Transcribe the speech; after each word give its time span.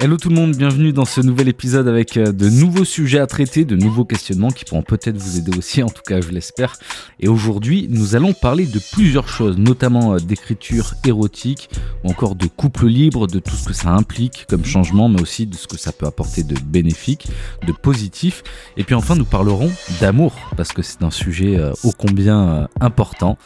Hello 0.00 0.16
tout 0.16 0.30
le 0.30 0.34
monde, 0.34 0.56
bienvenue 0.56 0.92
dans 0.92 1.04
ce 1.04 1.20
nouvel 1.20 1.48
épisode 1.48 1.86
avec 1.86 2.16
euh, 2.16 2.32
de 2.32 2.48
nouveaux 2.48 2.84
sujets 2.84 3.20
à 3.20 3.26
traiter, 3.26 3.64
de 3.64 3.76
nouveaux 3.76 4.04
questionnements 4.04 4.50
qui 4.50 4.64
pourront 4.64 4.82
peut-être 4.82 5.16
vous 5.16 5.38
aider 5.38 5.56
aussi, 5.56 5.82
en 5.82 5.88
tout 5.88 6.02
cas 6.04 6.20
je 6.20 6.30
l'espère. 6.30 6.76
Et 7.20 7.28
aujourd'hui, 7.28 7.86
nous 7.90 8.16
allons 8.16 8.32
parler 8.32 8.66
de 8.66 8.80
plusieurs 8.92 9.28
choses, 9.28 9.58
notamment 9.58 10.14
euh, 10.14 10.18
d'écriture 10.18 10.94
érotique 11.04 11.68
ou 12.02 12.10
encore 12.10 12.34
de 12.34 12.46
couple 12.46 12.86
libre, 12.86 13.26
de 13.26 13.38
tout 13.38 13.54
ce 13.54 13.68
que 13.68 13.74
ça 13.74 13.90
implique 13.90 14.46
comme 14.48 14.64
changement, 14.64 15.08
mais 15.08 15.20
aussi 15.20 15.46
de 15.46 15.54
ce 15.54 15.68
que 15.68 15.78
ça 15.78 15.92
peut 15.92 16.06
apporter 16.06 16.42
de 16.42 16.58
bénéfique, 16.58 17.28
de 17.66 17.72
positif. 17.72 18.42
Et 18.76 18.84
puis 18.84 18.94
enfin, 18.94 19.14
nous 19.14 19.26
parlerons 19.26 19.70
d'amour, 20.00 20.34
parce 20.56 20.72
que 20.72 20.82
c'est 20.82 21.02
un 21.02 21.10
sujet 21.10 21.58
euh, 21.58 21.72
ô 21.84 21.92
combien 21.92 22.68
important. 22.80 23.38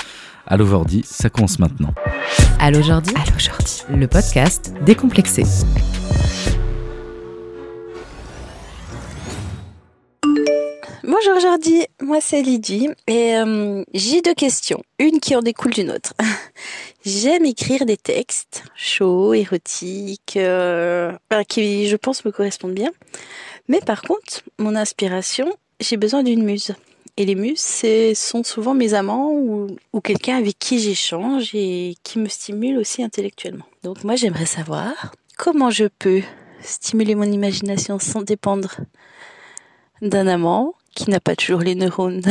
Allo 0.46 0.66
Jordi, 0.66 1.02
ça 1.04 1.30
commence 1.30 1.58
maintenant. 1.58 1.94
Allo 2.60 2.80
Jordi, 2.82 3.12
Allo 3.16 3.38
Jordi, 3.38 3.82
le 3.90 4.06
podcast 4.06 4.72
décomplexé. 4.84 5.42
Bonjour 11.06 11.38
Jordi, 11.38 11.84
moi 12.00 12.22
c'est 12.22 12.40
Lydie 12.40 12.88
et 13.06 13.36
euh, 13.36 13.84
j'ai 13.92 14.22
deux 14.22 14.32
questions, 14.32 14.82
une 14.98 15.20
qui 15.20 15.36
en 15.36 15.42
découle 15.42 15.74
d'une 15.74 15.90
autre. 15.90 16.14
J'aime 17.04 17.44
écrire 17.44 17.84
des 17.84 17.98
textes 17.98 18.64
chauds, 18.74 19.34
érotiques, 19.34 20.38
euh, 20.38 21.12
qui 21.46 21.88
je 21.88 21.96
pense 21.96 22.24
me 22.24 22.30
correspondent 22.30 22.72
bien. 22.72 22.90
Mais 23.68 23.80
par 23.80 24.00
contre, 24.00 24.40
mon 24.58 24.74
inspiration, 24.74 25.54
j'ai 25.78 25.98
besoin 25.98 26.22
d'une 26.22 26.42
muse. 26.42 26.74
Et 27.18 27.26
les 27.26 27.34
muses, 27.34 27.60
ce 27.60 28.12
sont 28.14 28.42
souvent 28.42 28.72
mes 28.72 28.94
amants 28.94 29.30
ou, 29.30 29.76
ou 29.92 30.00
quelqu'un 30.00 30.38
avec 30.38 30.58
qui 30.58 30.78
j'échange 30.78 31.54
et 31.54 31.96
qui 32.02 32.18
me 32.18 32.28
stimule 32.28 32.78
aussi 32.78 33.02
intellectuellement. 33.02 33.66
Donc 33.82 34.04
moi 34.04 34.16
j'aimerais 34.16 34.46
savoir 34.46 35.12
comment 35.36 35.68
je 35.68 35.84
peux 35.98 36.22
stimuler 36.62 37.14
mon 37.14 37.30
imagination 37.30 37.98
sans 37.98 38.22
dépendre 38.22 38.76
d'un 40.00 40.26
amant 40.28 40.74
qui 40.94 41.10
n'a 41.10 41.20
pas 41.20 41.36
toujours 41.36 41.60
les 41.60 41.74
neurones 41.74 42.22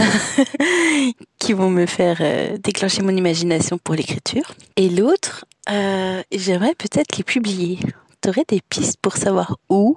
qui 1.39 1.53
vont 1.53 1.69
me 1.69 1.85
faire 1.85 2.17
euh, 2.21 2.57
déclencher 2.57 3.01
mon 3.01 3.15
imagination 3.15 3.77
pour 3.77 3.95
l'écriture. 3.95 4.53
Et 4.75 4.89
l'autre, 4.89 5.45
euh, 5.69 6.21
j'aimerais 6.31 6.75
peut-être 6.75 7.17
les 7.17 7.23
publier. 7.23 7.79
T'aurais 8.21 8.45
des 8.47 8.61
pistes 8.69 8.97
pour 9.01 9.17
savoir 9.17 9.57
où, 9.69 9.95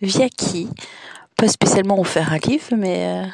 via 0.00 0.28
qui, 0.28 0.68
pas 1.36 1.48
spécialement 1.48 1.98
en 1.98 2.04
faire 2.04 2.32
un 2.32 2.38
livre, 2.38 2.74
mais, 2.76 3.24
euh, 3.24 3.26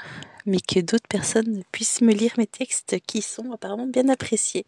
mais 0.47 0.59
que 0.61 0.81
d'autres 0.81 1.09
personnes 1.09 1.63
puissent 1.73 2.01
me 2.01 2.13
lire 2.13 2.33
mes 2.39 2.47
textes 2.47 2.97
qui 3.07 3.23
sont 3.23 3.53
apparemment 3.53 3.87
bien 3.87 4.09
appréciés. 4.09 4.65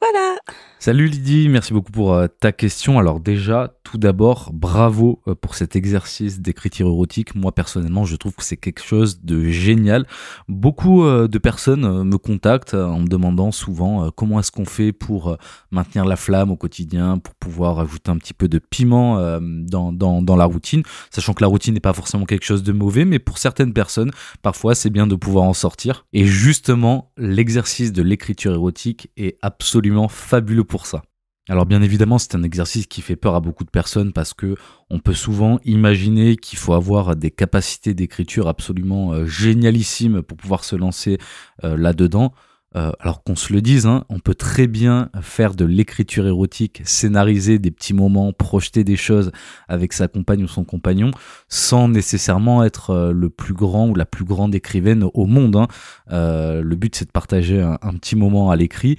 Voilà. 0.00 0.36
Salut 0.80 1.08
Lydie, 1.08 1.48
merci 1.48 1.72
beaucoup 1.72 1.90
pour 1.90 2.14
euh, 2.14 2.28
ta 2.28 2.52
question. 2.52 3.00
Alors 3.00 3.18
déjà, 3.18 3.74
tout 3.82 3.98
d'abord, 3.98 4.50
bravo 4.52 5.20
euh, 5.26 5.34
pour 5.34 5.56
cet 5.56 5.74
exercice 5.74 6.40
d'écriture 6.40 6.86
érotique. 6.86 7.34
Moi 7.34 7.50
personnellement, 7.50 8.04
je 8.04 8.14
trouve 8.14 8.36
que 8.36 8.44
c'est 8.44 8.56
quelque 8.56 8.84
chose 8.84 9.20
de 9.22 9.46
génial. 9.46 10.06
Beaucoup 10.46 11.02
euh, 11.02 11.26
de 11.26 11.38
personnes 11.38 12.04
me 12.04 12.16
contactent 12.16 12.74
en 12.74 13.00
me 13.00 13.08
demandant 13.08 13.50
souvent 13.50 14.08
comment 14.12 14.38
est-ce 14.38 14.52
qu'on 14.52 14.66
fait 14.66 14.92
pour 14.92 15.36
maintenir 15.72 16.04
la 16.04 16.14
flamme 16.14 16.52
au 16.52 16.56
quotidien, 16.56 17.18
pour 17.18 17.34
pouvoir 17.34 17.80
ajouter 17.80 18.12
un 18.12 18.16
petit 18.18 18.34
peu 18.34 18.46
de 18.46 18.58
piment 18.58 19.40
dans, 19.40 19.92
dans, 19.92 20.22
dans 20.22 20.36
la 20.36 20.44
routine, 20.44 20.82
sachant 21.10 21.34
que 21.34 21.42
la 21.42 21.48
routine 21.48 21.74
n'est 21.74 21.80
pas 21.80 21.92
forcément 21.92 22.24
quelque 22.24 22.44
chose 22.44 22.62
de 22.62 22.72
mauvais, 22.72 23.04
mais 23.04 23.18
pour 23.18 23.38
certaines 23.38 23.72
personnes, 23.72 24.12
parfois 24.42 24.76
c'est 24.76 24.90
bien 24.90 25.06
de 25.08 25.16
pouvoir 25.16 25.44
en 25.44 25.54
sortir. 25.54 26.06
Et 26.12 26.24
justement, 26.24 27.10
l'exercice 27.16 27.92
de 27.92 28.02
l'écriture 28.02 28.52
érotique 28.52 29.10
est 29.16 29.38
absolument 29.42 29.87
fabuleux 30.08 30.64
pour 30.64 30.86
ça. 30.86 31.02
Alors 31.48 31.64
bien 31.64 31.80
évidemment, 31.80 32.18
c'est 32.18 32.34
un 32.34 32.42
exercice 32.42 32.86
qui 32.86 33.00
fait 33.00 33.16
peur 33.16 33.34
à 33.34 33.40
beaucoup 33.40 33.64
de 33.64 33.70
personnes 33.70 34.12
parce 34.12 34.34
que 34.34 34.54
on 34.90 34.98
peut 34.98 35.14
souvent 35.14 35.58
imaginer 35.64 36.36
qu'il 36.36 36.58
faut 36.58 36.74
avoir 36.74 37.16
des 37.16 37.30
capacités 37.30 37.94
d'écriture 37.94 38.48
absolument 38.48 39.12
euh, 39.12 39.24
génialissimes 39.24 40.22
pour 40.22 40.36
pouvoir 40.36 40.64
se 40.64 40.76
lancer 40.76 41.18
euh, 41.64 41.76
là-dedans. 41.76 42.32
Euh, 42.76 42.92
alors 43.00 43.22
qu'on 43.22 43.34
se 43.34 43.50
le 43.54 43.62
dise, 43.62 43.86
hein, 43.86 44.04
on 44.10 44.18
peut 44.18 44.34
très 44.34 44.66
bien 44.66 45.08
faire 45.22 45.54
de 45.54 45.64
l'écriture 45.64 46.26
érotique, 46.26 46.82
scénariser 46.84 47.58
des 47.58 47.70
petits 47.70 47.94
moments, 47.94 48.34
projeter 48.34 48.84
des 48.84 48.96
choses 48.96 49.32
avec 49.68 49.94
sa 49.94 50.06
compagne 50.06 50.44
ou 50.44 50.48
son 50.48 50.64
compagnon, 50.64 51.10
sans 51.48 51.88
nécessairement 51.88 52.62
être 52.62 53.10
le 53.10 53.30
plus 53.30 53.54
grand 53.54 53.88
ou 53.88 53.94
la 53.94 54.04
plus 54.04 54.26
grande 54.26 54.54
écrivaine 54.54 55.06
au 55.14 55.24
monde. 55.24 55.56
Hein. 55.56 55.66
le 56.10 56.74
but, 56.74 56.94
c'est 56.94 57.06
de 57.06 57.10
partager 57.10 57.58
un 57.58 57.94
petit 57.94 58.16
moment 58.16 58.50
à 58.50 58.56
l'écrit 58.56 58.98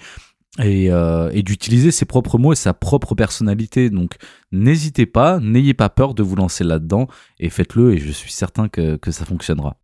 euh, 0.60 1.30
et, 1.32 1.44
d'utiliser 1.44 1.92
ses 1.92 2.06
propres 2.06 2.40
mots 2.40 2.54
et 2.54 2.56
sa 2.56 2.74
propre 2.74 3.14
personnalité. 3.14 3.90
Donc 3.90 4.16
n'hésitez 4.52 5.06
pas, 5.06 5.40
n'ayez 5.40 5.76
pas 5.76 5.90
peur 5.90 6.16
de 6.16 6.24
vous 6.24 6.36
lancer 6.36 6.64
là-dedans 6.64 7.08
et 7.40 7.50
faites-le 7.50 7.94
et 7.94 7.98
je 8.00 8.12
suis 8.12 8.32
certain 8.32 8.68
que, 8.68 8.98
ça 9.12 9.26
fonctionnera. 9.26 9.78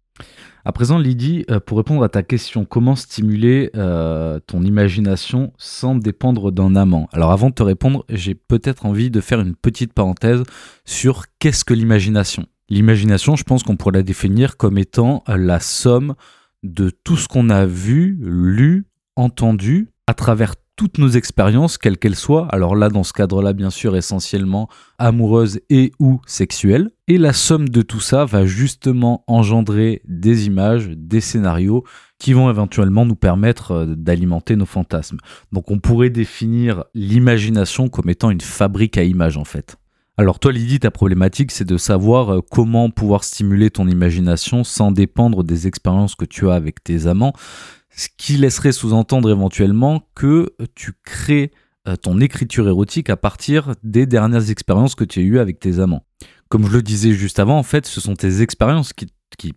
À 0.65 0.71
présent, 0.71 0.97
Lydie, 0.97 1.45
euh, 1.51 1.59
pour 1.59 1.77
répondre 1.77 2.03
à 2.03 2.09
ta 2.09 2.23
question, 2.23 2.65
comment 2.65 2.95
stimuler 2.95 3.69
euh, 3.75 4.39
ton 4.47 4.63
imagination 4.63 5.53
sans 5.57 5.93
dépendre 5.93 6.51
d'un 6.51 6.75
amant? 6.75 7.07
Alors 7.13 7.31
avant 7.31 7.49
de 7.49 7.55
te 7.55 7.63
répondre, 7.63 8.03
j'ai 8.09 8.33
peut-être 8.33 8.87
envie 8.87 9.11
de 9.11 9.21
faire 9.21 9.41
une 9.41 9.55
petite 9.55 9.93
parenthèse 9.93 10.41
sur 10.83 11.25
qu'est-ce 11.37 11.63
que 11.63 11.75
l'imagination? 11.75 12.47
L'imagination, 12.69 13.35
je 13.35 13.43
pense 13.43 13.61
qu'on 13.61 13.77
pourrait 13.77 13.97
la 13.97 14.03
définir 14.03 14.57
comme 14.57 14.79
étant 14.79 15.23
la 15.27 15.59
somme 15.59 16.15
de 16.63 16.89
tout 16.89 17.17
ce 17.17 17.27
qu'on 17.27 17.51
a 17.51 17.67
vu, 17.67 18.17
lu, 18.19 18.87
entendu 19.15 19.89
à 20.07 20.13
travers 20.13 20.55
toutes 20.75 20.97
nos 20.97 21.09
expériences, 21.09 21.77
quelles 21.77 21.97
qu'elles 21.97 22.15
soient, 22.15 22.47
alors 22.49 22.75
là 22.75 22.89
dans 22.89 23.03
ce 23.03 23.13
cadre-là 23.13 23.53
bien 23.53 23.69
sûr 23.69 23.95
essentiellement 23.95 24.67
amoureuses 24.97 25.61
et 25.69 25.93
ou 25.99 26.19
sexuelles, 26.27 26.91
et 27.07 27.17
la 27.17 27.33
somme 27.33 27.69
de 27.69 27.81
tout 27.81 28.01
ça 28.01 28.25
va 28.25 28.45
justement 28.45 29.23
engendrer 29.27 30.01
des 30.05 30.47
images, 30.47 30.89
des 30.89 31.21
scénarios 31.21 31.85
qui 32.19 32.33
vont 32.33 32.49
éventuellement 32.49 33.05
nous 33.05 33.15
permettre 33.15 33.71
euh, 33.71 33.85
d'alimenter 33.95 34.55
nos 34.55 34.65
fantasmes. 34.65 35.17
Donc 35.51 35.71
on 35.71 35.79
pourrait 35.79 36.09
définir 36.09 36.83
l'imagination 36.93 37.87
comme 37.87 38.09
étant 38.09 38.29
une 38.29 38.41
fabrique 38.41 38.97
à 38.97 39.03
images 39.03 39.37
en 39.37 39.45
fait. 39.45 39.77
Alors 40.17 40.39
toi 40.39 40.51
Lydie, 40.51 40.79
ta 40.79 40.91
problématique 40.91 41.51
c'est 41.51 41.65
de 41.65 41.77
savoir 41.77 42.35
euh, 42.35 42.39
comment 42.51 42.89
pouvoir 42.89 43.23
stimuler 43.23 43.69
ton 43.69 43.87
imagination 43.87 44.63
sans 44.63 44.91
dépendre 44.91 45.43
des 45.43 45.67
expériences 45.67 46.15
que 46.15 46.25
tu 46.25 46.49
as 46.49 46.53
avec 46.53 46.83
tes 46.83 47.07
amants 47.07 47.33
ce 47.95 48.07
qui 48.17 48.37
laisserait 48.37 48.71
sous-entendre 48.71 49.29
éventuellement 49.29 50.07
que 50.15 50.53
tu 50.75 50.93
crées 51.03 51.51
euh, 51.87 51.95
ton 51.95 52.19
écriture 52.19 52.67
érotique 52.67 53.09
à 53.09 53.17
partir 53.17 53.73
des 53.83 54.05
dernières 54.05 54.49
expériences 54.49 54.95
que 54.95 55.03
tu 55.03 55.19
as 55.19 55.23
eues 55.23 55.39
avec 55.39 55.59
tes 55.59 55.79
amants. 55.79 56.03
Comme 56.49 56.67
je 56.67 56.73
le 56.73 56.81
disais 56.81 57.13
juste 57.13 57.39
avant, 57.39 57.57
en 57.57 57.63
fait, 57.63 57.85
ce 57.85 58.01
sont 58.01 58.15
tes 58.15 58.41
expériences 58.41 58.93
qui, 58.93 59.07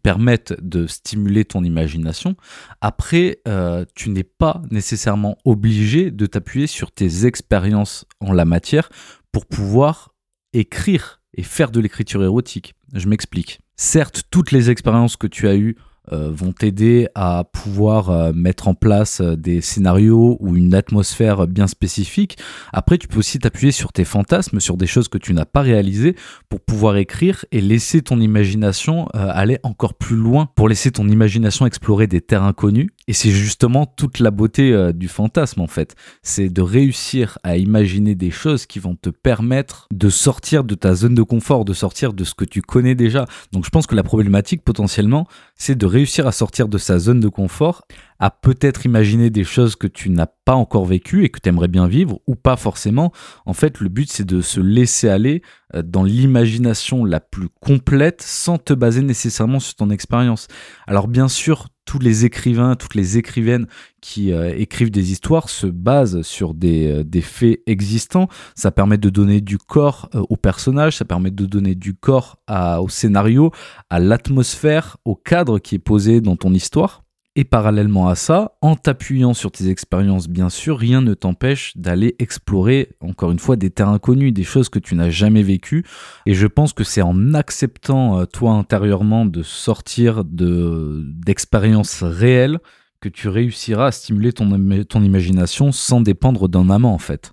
permettent 0.03 0.55
de 0.61 0.89
stimuler 0.89 1.45
ton 1.45 1.63
imagination. 1.63 2.35
Après, 2.81 3.39
euh, 3.47 3.85
tu 3.95 4.11
n'es 4.11 4.25
pas 4.25 4.61
nécessairement 4.73 5.39
obligé 5.45 6.11
de 6.11 6.27
t'appuyer 6.27 6.67
sur 6.67 6.91
tes 6.91 7.27
expériences 7.27 8.05
en 8.19 8.33
la 8.33 8.45
matière 8.45 8.91
pour 9.31 9.47
pouvoir 9.47 10.15
écrire 10.53 11.23
et 11.33 11.45
faire 11.45 11.71
de 11.71 11.79
l'écriture 11.79 12.25
érotique. 12.25 12.75
Je 12.93 13.07
m'explique. 13.07 13.61
Certes, 13.77 14.25
toutes 14.31 14.51
les 14.51 14.69
expériences 14.69 15.17
que 15.17 15.29
tu 15.29 15.47
as 15.47 15.55
eues 15.55 15.77
vont 16.13 16.53
t'aider 16.53 17.09
à 17.15 17.45
pouvoir 17.45 18.11
euh, 18.11 18.33
mettre 18.35 18.69
en 18.69 18.75
place 18.75 19.21
euh, 19.21 19.37
des 19.37 19.61
scénarios 19.61 20.37
ou 20.41 20.57
une 20.57 20.75
atmosphère 20.75 21.47
bien 21.47 21.67
spécifique. 21.67 22.39
Après, 22.73 22.99
tu 22.99 23.09
peux 23.09 23.19
aussi 23.19 23.39
t'appuyer 23.39 23.73
sur 23.73 23.93
tes 23.93 24.05
fantasmes, 24.05 24.61
sur 24.61 24.77
des 24.77 24.87
choses 24.87 25.09
que 25.09 25.19
tu 25.19 25.35
n'as 25.35 25.45
pas 25.45 25.63
réalisées 25.63 26.15
pour 26.49 26.61
pouvoir 26.61 26.97
écrire 26.97 27.45
et 27.53 27.61
laisser 27.61 28.03
ton 28.03 28.21
imagination 28.21 29.07
aller 29.13 29.59
encore 29.63 29.95
plus 29.95 30.17
loin, 30.17 30.49
pour 30.55 30.69
laisser 30.69 30.91
ton 30.91 31.09
imagination 31.09 31.67
explorer 31.67 32.07
des 32.07 32.21
terres 32.21 32.43
inconnues. 32.43 32.91
Et 33.09 33.15
c'est 33.15 33.31
justement 33.31 33.87
toute 33.87 34.21
la 34.21 34.31
beauté 34.31 34.93
du 34.93 35.09
fantasme 35.09 35.63
en 35.63 35.67
fait. 35.67 35.97
C'est 36.23 36.51
de 36.51 36.61
réussir 36.63 37.39
à 37.43 37.57
imaginer 37.57 38.15
des 38.15 38.31
choses 38.31 38.67
qui 38.67 38.79
vont 38.79 38.95
te 38.95 39.09
permettre 39.09 39.89
de 39.91 40.11
sortir 40.11 40.63
de 40.63 40.75
ta 40.75 40.95
zone 40.95 41.15
de 41.15 41.23
confort, 41.23 41.65
de 41.65 41.73
sortir 41.73 42.13
de 42.13 42.23
ce 42.25 42.35
que 42.35 42.45
tu 42.45 42.61
connais 42.61 42.95
déjà. 42.95 43.25
Donc 43.51 43.65
je 43.65 43.71
pense 43.71 43.87
que 43.87 43.95
la 43.95 44.03
problématique 44.03 44.63
potentiellement, 44.63 45.27
c'est 45.57 45.77
de 45.77 45.87
réussir 45.87 46.27
à 46.27 46.33
sortir 46.33 46.69
de 46.69 46.79
sa 46.79 46.99
zone 46.99 47.21
de 47.21 47.29
confort, 47.29 47.83
à 48.19 48.31
peut-être 48.31 48.85
imaginer 48.85 49.31
des 49.31 49.45
choses 49.45 49.77
que 49.77 49.87
tu 49.87 50.11
n'as 50.11 50.27
pas 50.45 50.55
encore 50.55 50.85
vécues 50.85 51.25
et 51.25 51.31
que 51.31 51.41
tu 51.41 51.49
aimerais 51.49 51.69
bien 51.69 51.87
vivre, 51.87 52.21
ou 52.27 52.35
pas 52.35 52.57
forcément. 52.57 53.13
En 53.47 53.53
fait, 53.53 53.81
le 53.81 53.89
but, 53.89 54.11
c'est 54.11 54.27
de 54.27 54.41
se 54.41 54.61
laisser 54.61 55.09
aller 55.09 55.43
euh, 55.75 55.83
dans 55.83 56.03
l'imagination 56.03 57.05
la 57.05 57.21
plus 57.21 57.49
complète 57.61 58.23
sans 58.23 58.59
te 58.59 58.73
baser 58.73 59.03
nécessairement 59.03 59.61
sur 59.61 59.75
ton 59.77 59.91
expérience. 59.91 60.49
Alors 60.87 61.09
bien 61.09 61.29
sûr, 61.29 61.69
tous 61.89 61.99
les 61.99 62.27
écrivains, 62.27 62.77
toutes 62.77 62.95
les 62.95 63.17
écrivaines 63.17 63.67
qui 64.03 64.31
euh, 64.31 64.55
écrivent 64.55 64.91
des 64.91 65.11
histoires 65.11 65.49
se 65.49 65.67
basent 65.67 66.21
sur 66.21 66.53
des, 66.53 66.87
euh, 66.87 67.03
des, 67.03 67.23
faits 67.23 67.63
existants. 67.65 68.29
Ça 68.55 68.71
permet 68.71 68.99
de 68.99 69.09
donner 69.09 69.41
du 69.41 69.57
corps 69.57 70.11
euh, 70.15 70.23
au 70.29 70.37
personnage, 70.37 70.99
ça 70.99 71.07
permet 71.07 71.31
de 71.31 71.47
donner 71.47 71.75
du 71.75 71.95
corps 71.95 72.37
au 72.79 72.91
scénario, 72.91 73.53
à 73.89 74.01
l'atmosphère, 74.01 74.99
au 75.07 75.15
cadre 75.15 75.59
qui 75.59 75.77
est 75.77 75.79
posé 75.79 76.21
dans 76.21 76.37
ton 76.37 76.53
histoire. 76.53 77.05
Et 77.39 77.45
parallèlement 77.45 78.09
à 78.09 78.17
ça, 78.17 78.59
en 78.63 78.75
t'appuyant 78.75 79.33
sur 79.33 79.53
tes 79.53 79.69
expériences, 79.69 80.29
bien 80.29 80.49
sûr, 80.49 80.77
rien 80.77 81.01
ne 81.01 81.15
t'empêche 81.15 81.73
d'aller 81.77 82.17
explorer, 82.19 82.97
encore 82.99 83.31
une 83.31 83.39
fois, 83.39 83.55
des 83.55 83.71
terrains 83.71 84.01
connus, 84.01 84.33
des 84.33 84.43
choses 84.43 84.69
que 84.69 84.81
tu 84.81 84.97
n'as 84.97 85.09
jamais 85.09 85.45
vécues. 85.45 85.85
Et 86.27 86.35
je 86.35 86.49
pense 86.49 86.73
que 86.73 86.83
c'est 86.83 87.01
en 87.01 87.35
acceptant, 87.35 88.19
euh, 88.19 88.25
toi, 88.25 88.55
intérieurement, 88.55 89.25
de 89.25 89.45
sortir 89.45 90.25
de, 90.25 91.05
d'expériences 91.05 92.03
réelles 92.03 92.59
que 93.01 93.09
tu 93.09 93.29
réussiras 93.29 93.87
à 93.87 93.93
stimuler 93.93 94.33
ton 94.33 95.05
imagination 95.05 95.71
sans 95.71 96.01
dépendre 96.01 96.49
d'un 96.49 96.69
amant, 96.71 96.93
en 96.93 96.99
fait. 96.99 97.31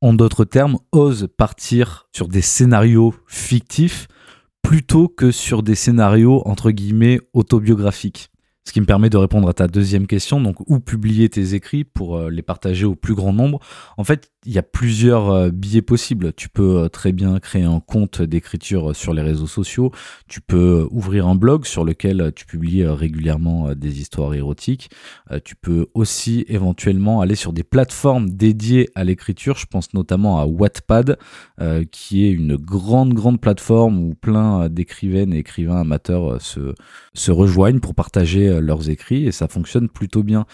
En 0.00 0.12
d'autres 0.12 0.44
termes, 0.44 0.78
ose 0.92 1.26
partir 1.36 2.06
sur 2.14 2.28
des 2.28 2.42
scénarios 2.42 3.12
fictifs 3.26 4.06
plutôt 4.62 5.08
que 5.08 5.32
sur 5.32 5.64
des 5.64 5.74
scénarios, 5.74 6.46
entre 6.46 6.70
guillemets, 6.70 7.18
autobiographiques. 7.32 8.30
Ce 8.68 8.72
qui 8.74 8.82
me 8.82 8.86
permet 8.86 9.08
de 9.08 9.16
répondre 9.16 9.48
à 9.48 9.54
ta 9.54 9.66
deuxième 9.66 10.06
question, 10.06 10.42
donc 10.42 10.56
où 10.66 10.78
publier 10.78 11.30
tes 11.30 11.54
écrits 11.54 11.84
pour 11.84 12.18
euh, 12.18 12.28
les 12.28 12.42
partager 12.42 12.84
au 12.84 12.94
plus 12.94 13.14
grand 13.14 13.32
nombre? 13.32 13.60
En 13.96 14.04
fait, 14.04 14.30
il 14.46 14.52
y 14.52 14.58
a 14.58 14.62
plusieurs 14.62 15.30
euh, 15.30 15.50
billets 15.50 15.82
possibles. 15.82 16.32
Tu 16.32 16.48
peux 16.48 16.84
euh, 16.84 16.88
très 16.88 17.12
bien 17.12 17.38
créer 17.40 17.64
un 17.64 17.80
compte 17.80 18.22
d'écriture 18.22 18.94
sur 18.94 19.12
les 19.12 19.22
réseaux 19.22 19.46
sociaux. 19.46 19.92
Tu 20.28 20.40
peux 20.40 20.86
ouvrir 20.90 21.26
un 21.26 21.34
blog 21.34 21.66
sur 21.66 21.84
lequel 21.84 22.32
tu 22.34 22.46
publies 22.46 22.86
régulièrement 22.86 23.74
des 23.74 24.00
histoires 24.00 24.34
érotiques. 24.34 24.90
Tu 25.44 25.56
peux 25.56 25.86
aussi 25.94 26.44
éventuellement 26.48 27.20
aller 27.20 27.34
sur 27.34 27.52
des 27.52 27.64
plateformes 27.64 28.30
dédiées 28.30 28.88
à 28.94 29.04
l'écriture. 29.04 29.56
Je 29.56 29.66
pense 29.66 29.94
notamment 29.94 30.40
à 30.40 30.46
Wattpad, 30.46 31.18
qui 31.90 32.24
est 32.24 32.30
une 32.30 32.56
grande, 32.56 33.14
grande 33.14 33.40
plateforme 33.40 33.98
où 33.98 34.14
plein 34.14 34.68
d'écrivaines 34.68 35.32
et 35.32 35.38
écrivains 35.38 35.80
amateurs 35.80 36.40
se 36.40 37.30
rejoignent 37.30 37.80
pour 37.80 37.94
partager 37.94 38.60
leurs 38.60 38.90
écrits 38.90 39.26
et 39.26 39.32
ça 39.32 39.48
fonctionne 39.48 39.88
plutôt 39.88 40.22
bien. 40.22 40.46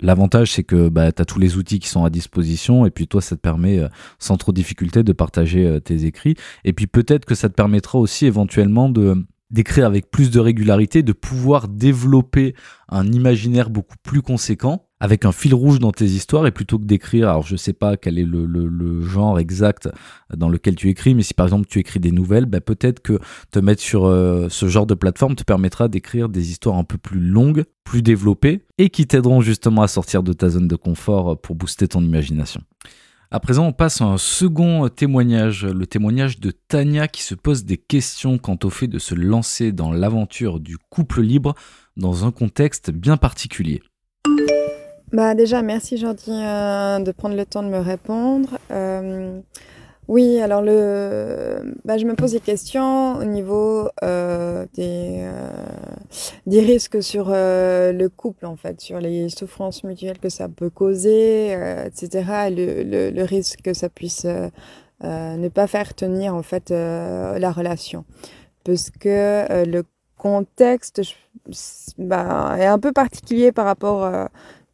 L'avantage, 0.00 0.52
c'est 0.52 0.64
que 0.64 0.88
bah, 0.88 1.12
tu 1.12 1.22
as 1.22 1.24
tous 1.24 1.38
les 1.38 1.56
outils 1.56 1.78
qui 1.78 1.88
sont 1.88 2.04
à 2.04 2.10
disposition 2.10 2.86
et 2.86 2.90
puis 2.90 3.06
toi, 3.06 3.20
ça 3.20 3.36
te 3.36 3.40
permet 3.40 3.78
euh, 3.78 3.88
sans 4.18 4.36
trop 4.36 4.52
de 4.52 4.56
difficulté 4.56 5.02
de 5.02 5.12
partager 5.12 5.66
euh, 5.66 5.80
tes 5.80 6.04
écrits. 6.04 6.36
Et 6.64 6.72
puis 6.72 6.86
peut-être 6.86 7.24
que 7.24 7.34
ça 7.34 7.48
te 7.48 7.54
permettra 7.54 7.98
aussi 7.98 8.26
éventuellement 8.26 8.88
de 8.88 9.24
d'écrire 9.50 9.86
avec 9.86 10.10
plus 10.10 10.30
de 10.30 10.40
régularité, 10.40 11.02
de 11.02 11.12
pouvoir 11.12 11.68
développer 11.68 12.54
un 12.88 13.10
imaginaire 13.10 13.70
beaucoup 13.70 13.96
plus 14.02 14.22
conséquent 14.22 14.86
avec 15.00 15.24
un 15.24 15.32
fil 15.32 15.54
rouge 15.54 15.78
dans 15.78 15.92
tes 15.92 16.04
histoires 16.04 16.46
et 16.46 16.50
plutôt 16.50 16.78
que 16.78 16.84
d'écrire, 16.84 17.30
alors 17.30 17.46
je 17.46 17.56
sais 17.56 17.72
pas 17.72 17.96
quel 17.96 18.18
est 18.18 18.24
le, 18.24 19.00
genre 19.00 19.38
exact 19.38 19.88
dans 20.36 20.50
lequel 20.50 20.76
tu 20.76 20.90
écris, 20.90 21.14
mais 21.14 21.22
si 21.22 21.32
par 21.32 21.46
exemple 21.46 21.66
tu 21.68 21.78
écris 21.78 22.00
des 22.00 22.12
nouvelles, 22.12 22.44
bah 22.44 22.60
peut-être 22.60 23.00
que 23.00 23.18
te 23.50 23.58
mettre 23.58 23.80
sur 23.80 24.04
euh, 24.04 24.48
ce 24.50 24.68
genre 24.68 24.86
de 24.86 24.94
plateforme 24.94 25.34
te 25.34 25.42
permettra 25.42 25.88
d'écrire 25.88 26.28
des 26.28 26.50
histoires 26.50 26.76
un 26.76 26.84
peu 26.84 26.98
plus 26.98 27.20
longues, 27.20 27.64
plus 27.82 28.02
développées 28.02 28.66
et 28.76 28.90
qui 28.90 29.06
t'aideront 29.06 29.40
justement 29.40 29.82
à 29.82 29.88
sortir 29.88 30.22
de 30.22 30.34
ta 30.34 30.50
zone 30.50 30.68
de 30.68 30.76
confort 30.76 31.40
pour 31.40 31.56
booster 31.56 31.88
ton 31.88 32.02
imagination. 32.02 32.60
À 33.32 33.38
présent, 33.38 33.68
on 33.68 33.72
passe 33.72 34.00
à 34.00 34.06
un 34.06 34.18
second 34.18 34.88
témoignage, 34.88 35.64
le 35.64 35.86
témoignage 35.86 36.40
de 36.40 36.50
Tania 36.50 37.06
qui 37.06 37.22
se 37.22 37.36
pose 37.36 37.64
des 37.64 37.76
questions 37.76 38.38
quant 38.38 38.58
au 38.64 38.70
fait 38.70 38.88
de 38.88 38.98
se 38.98 39.14
lancer 39.14 39.70
dans 39.70 39.92
l'aventure 39.92 40.58
du 40.58 40.78
couple 40.78 41.20
libre 41.20 41.54
dans 41.96 42.26
un 42.26 42.32
contexte 42.32 42.90
bien 42.90 43.16
particulier. 43.16 43.82
Bah 45.12 45.36
déjà, 45.36 45.62
merci 45.62 45.96
Jordi 45.96 46.32
euh, 46.32 46.98
de 46.98 47.12
prendre 47.12 47.36
le 47.36 47.46
temps 47.46 47.62
de 47.62 47.68
me 47.68 47.78
répondre. 47.78 48.58
Euh, 48.72 49.40
oui, 50.08 50.40
alors 50.40 50.60
le, 50.60 51.76
bah, 51.84 51.98
je 51.98 52.06
me 52.06 52.16
pose 52.16 52.32
des 52.32 52.40
questions 52.40 53.14
au 53.16 53.24
niveau 53.24 53.88
euh, 54.02 54.66
des, 54.74 55.30
des 56.46 56.60
risques 56.60 57.02
sur 57.02 57.30
le 57.30 58.08
couple, 58.08 58.46
en 58.46 58.56
fait, 58.56 58.80
sur 58.80 59.00
les 59.00 59.28
souffrances 59.28 59.84
mutuelles 59.84 60.18
que 60.18 60.28
ça 60.28 60.48
peut 60.48 60.70
causer, 60.70 61.52
etc. 61.86 62.48
Et 62.48 62.50
le, 62.50 63.10
le, 63.10 63.24
risque 63.24 63.62
que 63.62 63.74
ça 63.74 63.88
puisse 63.88 64.26
ne 65.02 65.48
pas 65.48 65.66
faire 65.66 65.94
tenir, 65.94 66.34
en 66.34 66.42
fait, 66.42 66.70
la 66.70 67.52
relation. 67.52 68.04
Parce 68.64 68.90
que 68.90 69.64
le 69.64 69.84
contexte 70.18 71.02
bah, 71.98 72.56
est 72.58 72.66
un 72.66 72.78
peu 72.78 72.92
particulier 72.92 73.52
par 73.52 73.66
rapport 73.66 74.28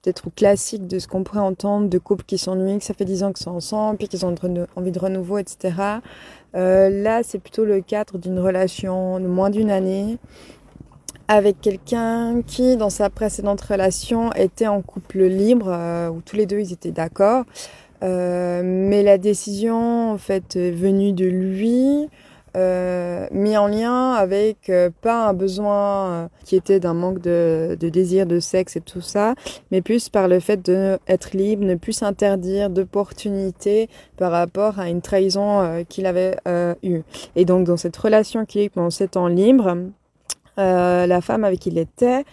peut-être 0.06 0.30
classique 0.30 0.86
de 0.86 1.00
ce 1.00 1.08
qu'on 1.08 1.24
pourrait 1.24 1.40
entendre 1.40 1.88
de 1.88 1.98
couples 1.98 2.24
qui 2.24 2.38
s'ennuient, 2.38 2.78
que 2.78 2.84
ça 2.84 2.94
fait 2.94 3.04
10 3.04 3.24
ans 3.24 3.32
qu'ils 3.32 3.42
sont 3.42 3.50
ensemble, 3.50 3.98
puis 3.98 4.06
qu'ils 4.06 4.24
ont 4.24 4.34
envie 4.76 4.92
de 4.92 4.98
renouveau, 4.98 5.38
etc. 5.38 5.74
Euh, 6.54 6.88
là, 6.88 7.22
c'est 7.24 7.40
plutôt 7.40 7.64
le 7.64 7.80
cadre 7.80 8.16
d'une 8.16 8.38
relation 8.38 9.18
de 9.18 9.26
moins 9.26 9.50
d'une 9.50 9.70
année 9.70 10.18
avec 11.28 11.60
quelqu'un 11.60 12.42
qui, 12.46 12.76
dans 12.76 12.90
sa 12.90 13.10
précédente 13.10 13.60
relation, 13.60 14.32
était 14.34 14.66
en 14.66 14.82
couple 14.82 15.24
libre, 15.24 15.68
euh, 15.68 16.08
où 16.08 16.20
tous 16.20 16.36
les 16.36 16.46
deux 16.46 16.60
ils 16.60 16.72
étaient 16.72 16.92
d'accord. 16.92 17.44
Euh, 18.02 18.62
mais 18.64 19.02
la 19.02 19.18
décision, 19.18 20.12
en 20.12 20.18
fait, 20.18 20.56
est 20.56 20.70
venue 20.70 21.12
de 21.12 21.26
lui. 21.26 22.08
Euh, 22.56 23.26
mis 23.32 23.54
en 23.58 23.66
lien 23.66 24.12
avec 24.12 24.70
euh, 24.70 24.88
pas 25.02 25.28
un 25.28 25.34
besoin 25.34 26.30
qui 26.46 26.56
était 26.56 26.80
d'un 26.80 26.94
manque 26.94 27.20
de, 27.20 27.76
désir 27.78 28.24
de 28.24 28.40
sexe 28.40 28.76
et 28.76 28.80
tout 28.80 29.02
ça, 29.02 29.34
mais 29.70 29.82
plus 29.82 30.08
par 30.08 30.26
le 30.26 30.40
fait 30.40 30.62
d'être 30.62 31.36
libre, 31.36 31.66
ne 31.66 31.74
plus 31.74 31.92
s'interdire 31.92 32.70
d'opportunités 32.70 33.90
par 34.16 34.32
rapport 34.32 34.78
à 34.78 34.88
une 34.88 35.02
trahison 35.02 35.84
qu'il 35.90 36.06
avait 36.06 36.38
eue. 36.82 37.02
Et 37.34 37.44
donc 37.44 37.66
dans 37.66 37.76
cette 37.76 37.96
relation 37.96 38.46
qui 38.46 38.60
est 38.60 38.68
pendant 38.70 38.88
sept 38.88 39.18
ans 39.18 39.28
libre, 39.28 39.76
la 40.56 41.20
femme 41.20 41.44
avec 41.44 41.60
qui 41.60 41.70
il 41.70 41.78
était, 41.78 42.24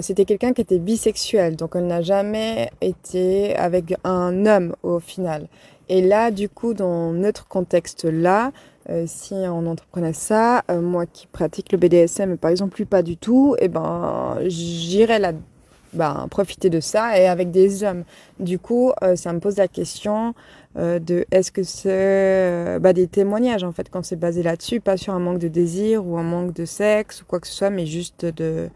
c'était 0.00 0.24
quelqu'un 0.24 0.52
qui 0.52 0.60
était 0.60 0.78
bisexuel, 0.78 1.56
donc 1.56 1.72
elle 1.74 1.86
n'a 1.86 2.02
jamais 2.02 2.70
été 2.80 3.56
avec 3.56 3.94
un 4.04 4.46
homme 4.46 4.74
au 4.82 5.00
final. 5.00 5.48
Et 5.88 6.02
là, 6.02 6.30
du 6.30 6.48
coup, 6.48 6.74
dans 6.74 7.12
notre 7.12 7.46
contexte-là, 7.48 8.52
euh, 8.90 9.04
si 9.06 9.34
on 9.34 9.66
entreprenait 9.66 10.12
ça, 10.12 10.62
euh, 10.70 10.80
moi 10.80 11.06
qui 11.06 11.26
pratique 11.26 11.72
le 11.72 11.78
BDSM, 11.78 12.36
par 12.38 12.50
exemple, 12.50 12.74
plus 12.74 12.86
pas 12.86 13.02
du 13.02 13.16
tout, 13.16 13.54
et 13.58 13.64
eh 13.64 13.68
ben, 13.68 14.38
j'irais 14.46 15.18
là, 15.18 15.32
ben, 15.92 16.26
profiter 16.30 16.70
de 16.70 16.80
ça 16.80 17.18
et 17.18 17.26
avec 17.26 17.50
des 17.50 17.84
hommes. 17.84 18.04
Du 18.40 18.58
coup, 18.58 18.92
euh, 19.02 19.16
ça 19.16 19.32
me 19.32 19.40
pose 19.40 19.56
la 19.56 19.68
question 19.68 20.34
de 20.76 21.26
est-ce 21.32 21.50
que 21.50 21.64
c'est 21.64 22.78
bah, 22.78 22.92
des 22.92 23.08
témoignages 23.08 23.64
en 23.64 23.72
fait 23.72 23.90
quand 23.90 24.04
c'est 24.04 24.14
basé 24.14 24.44
là-dessus, 24.44 24.80
pas 24.80 24.96
sur 24.96 25.12
un 25.12 25.18
manque 25.18 25.40
de 25.40 25.48
désir 25.48 26.06
ou 26.06 26.18
un 26.18 26.22
manque 26.22 26.54
de 26.54 26.64
sexe 26.64 27.22
ou 27.22 27.24
quoi 27.24 27.40
que 27.40 27.48
ce 27.48 27.54
soit, 27.54 27.70
mais 27.70 27.84
juste 27.84 28.24
de 28.24 28.68